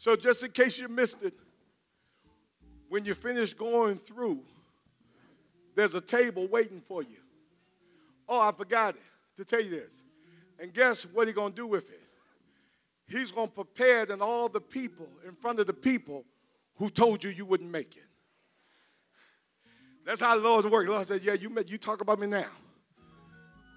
So, 0.01 0.15
just 0.15 0.45
in 0.45 0.53
case 0.53 0.79
you 0.79 0.87
missed 0.87 1.25
it, 1.25 1.35
when 2.89 3.05
you 3.05 3.15
finish 3.15 3.53
going 3.53 3.97
through, 3.97 4.39
there's 5.75 5.97
a 5.97 6.01
table 6.01 6.47
waiting 6.47 6.81
for 6.81 7.03
you. 7.03 7.17
Oh, 8.29 8.41
I 8.41 8.53
forgot 8.53 8.95
it 8.95 9.03
to 9.39 9.45
tell 9.45 9.61
you 9.61 9.71
this. 9.71 10.01
And 10.61 10.73
guess 10.73 11.03
what 11.03 11.27
he's 11.27 11.35
going 11.35 11.51
to 11.51 11.57
do 11.57 11.67
with 11.67 11.91
it? 11.91 12.01
He's 13.09 13.33
going 13.33 13.49
to 13.49 13.53
prepare 13.53 14.03
it 14.03 14.11
and 14.11 14.23
all 14.23 14.49
the 14.49 14.61
people 14.61 15.09
in 15.27 15.35
front 15.35 15.59
of 15.59 15.67
the 15.67 15.73
people 15.73 16.25
who 16.77 16.91
told 16.91 17.25
you 17.25 17.31
you 17.31 17.45
wouldn't 17.45 17.69
make 17.69 17.97
it. 17.97 18.07
That's 20.07 20.21
how 20.21 20.37
the 20.37 20.43
Lord 20.43 20.65
works. 20.67 20.87
The 20.87 20.93
Lord 20.93 21.09
said, 21.09 21.25
Yeah, 21.25 21.33
you, 21.33 21.53
you 21.67 21.77
talk 21.77 22.03
about 22.03 22.21
me 22.21 22.29
now. 22.29 22.53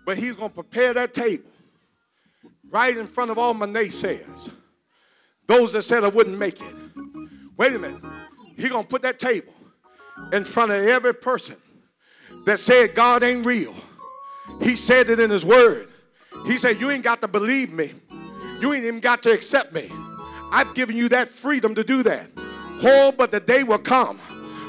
But 0.05 0.17
he's 0.17 0.35
going 0.35 0.49
to 0.49 0.55
prepare 0.55 0.93
that 0.93 1.15
table 1.15 1.49
right 2.69 2.95
in 2.95 3.07
front 3.07 3.31
of 3.31 3.39
all 3.39 3.55
my 3.55 3.65
naysayers. 3.65 4.51
Those 5.51 5.73
that 5.73 5.81
said 5.81 6.05
I 6.05 6.07
wouldn't 6.07 6.39
make 6.39 6.61
it. 6.61 6.75
Wait 7.57 7.73
a 7.73 7.77
minute. 7.77 8.01
He's 8.55 8.69
going 8.69 8.83
to 8.83 8.87
put 8.87 9.01
that 9.01 9.19
table 9.19 9.53
in 10.31 10.45
front 10.45 10.71
of 10.71 10.77
every 10.77 11.13
person 11.13 11.57
that 12.45 12.57
said 12.57 12.95
God 12.95 13.21
ain't 13.21 13.45
real. 13.45 13.75
He 14.61 14.77
said 14.77 15.09
it 15.09 15.19
in 15.19 15.29
his 15.29 15.43
word. 15.43 15.89
He 16.45 16.57
said, 16.57 16.79
You 16.79 16.89
ain't 16.89 17.03
got 17.03 17.19
to 17.19 17.27
believe 17.27 17.73
me. 17.73 17.91
You 18.61 18.71
ain't 18.71 18.85
even 18.85 19.01
got 19.01 19.23
to 19.23 19.33
accept 19.33 19.73
me. 19.73 19.91
I've 20.53 20.73
given 20.73 20.95
you 20.95 21.09
that 21.09 21.27
freedom 21.27 21.75
to 21.75 21.83
do 21.83 22.01
that. 22.03 22.29
Oh, 22.37 23.13
but 23.17 23.31
the 23.31 23.41
day 23.41 23.63
will 23.63 23.77
come. 23.77 24.21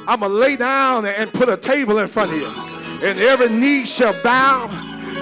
I'm 0.09 0.19
going 0.19 0.33
to 0.33 0.37
lay 0.37 0.57
down 0.57 1.07
and 1.07 1.33
put 1.33 1.49
a 1.49 1.57
table 1.57 1.99
in 1.99 2.09
front 2.09 2.33
of 2.33 2.39
you. 2.39 3.09
And 3.09 3.21
every 3.21 3.51
knee 3.51 3.85
shall 3.85 4.21
bow 4.25 4.67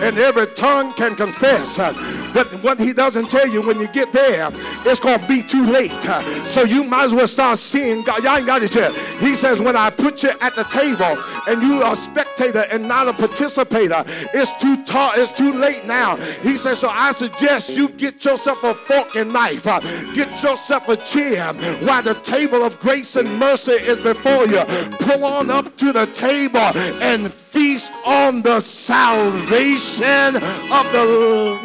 and 0.02 0.18
every 0.18 0.46
tongue 0.54 0.92
can 0.94 1.14
confess. 1.14 1.78
Uh, 1.78 1.92
but 2.34 2.48
what 2.62 2.78
he 2.78 2.92
doesn't 2.92 3.30
tell 3.30 3.46
you 3.48 3.62
when 3.62 3.78
you 3.78 3.88
get 3.88 4.12
there, 4.12 4.50
it's 4.86 5.00
going 5.00 5.20
to 5.20 5.26
be 5.26 5.42
too 5.42 5.64
late. 5.64 5.92
Uh, 6.08 6.22
so 6.44 6.62
you 6.62 6.84
might 6.84 7.04
as 7.04 7.14
well 7.14 7.26
start 7.26 7.58
seeing 7.58 8.02
God. 8.02 8.22
Y'all 8.22 8.36
ain't 8.36 8.46
got 8.46 8.62
it 8.62 8.74
yet. 8.74 8.94
He 9.20 9.34
says, 9.34 9.60
when 9.60 9.76
I 9.76 9.90
put 9.90 10.22
you 10.22 10.30
at 10.40 10.56
the 10.56 10.64
table 10.64 11.22
and 11.48 11.62
you 11.62 11.82
are 11.82 11.92
a 11.92 11.96
spectator 11.96 12.64
and 12.70 12.86
not 12.86 13.08
a 13.08 13.12
participator, 13.12 14.04
it's 14.34 14.56
too 14.56 14.82
tall, 14.84 15.12
it's 15.14 15.32
too 15.34 15.52
late 15.52 15.86
now. 15.86 16.16
He 16.42 16.56
says, 16.56 16.78
so 16.78 16.88
I 16.88 17.12
suggest 17.12 17.70
you 17.70 17.88
get 17.88 18.24
yourself 18.24 18.62
a 18.64 18.74
fork 18.74 19.16
and 19.16 19.32
knife, 19.32 19.66
uh, 19.66 19.80
get 20.12 20.30
yourself 20.42 20.88
a 20.88 20.96
chair 20.96 21.52
while 21.80 22.02
the 22.02 22.14
table 22.14 22.62
of 22.62 22.78
grace 22.80 23.16
and 23.16 23.38
mercy 23.38 23.72
is 23.72 23.98
before 23.98 24.46
you. 24.46 24.62
Pull 25.00 25.24
on 25.24 25.50
up 25.50 25.76
to 25.76 25.92
the 25.92 26.06
table 26.06 26.58
and 26.58 27.32
feast 27.50 27.92
on 28.04 28.42
the 28.42 28.60
salvation 28.60 30.36
of 30.36 30.92
the 30.92 31.04
Lord. 31.04 31.60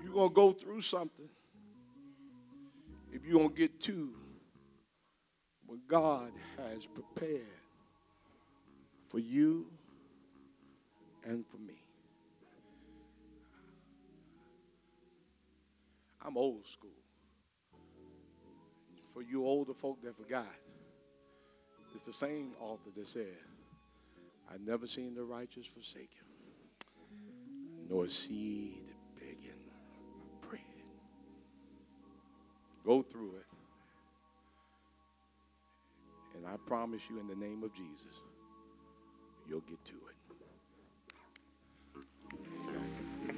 You're 0.00 0.12
going 0.12 0.28
to 0.28 0.34
go 0.34 0.52
through 0.52 0.80
something 0.80 1.28
if 3.12 3.26
you 3.26 3.38
don't 3.38 3.56
get 3.56 3.80
to 3.80 4.14
what 5.66 5.80
God 5.88 6.30
has 6.56 6.86
prepared 6.86 7.42
for 9.08 9.18
you 9.18 9.66
and 11.24 11.44
for 11.48 11.58
me. 11.58 11.79
I'm 16.22 16.36
old 16.36 16.66
school. 16.66 16.90
For 19.12 19.22
you 19.22 19.44
older 19.44 19.74
folk 19.74 20.02
that 20.02 20.16
forgot, 20.16 20.46
it's 21.94 22.04
the 22.04 22.12
same 22.12 22.52
author 22.60 22.90
that 22.94 23.06
said, 23.06 23.36
I've 24.52 24.60
never 24.60 24.86
seen 24.86 25.14
the 25.14 25.24
righteous 25.24 25.66
forsaken, 25.66 26.26
nor 27.88 28.08
seed 28.08 28.82
begging 29.18 29.70
bread. 30.40 30.60
Go 32.84 33.02
through 33.02 33.36
it. 33.36 33.46
And 36.36 36.46
I 36.46 36.56
promise 36.66 37.02
you, 37.10 37.18
in 37.18 37.26
the 37.26 37.34
name 37.34 37.62
of 37.64 37.74
Jesus, 37.74 38.14
you'll 39.48 39.60
get 39.60 39.84
to 39.86 39.94
it. 39.94 40.09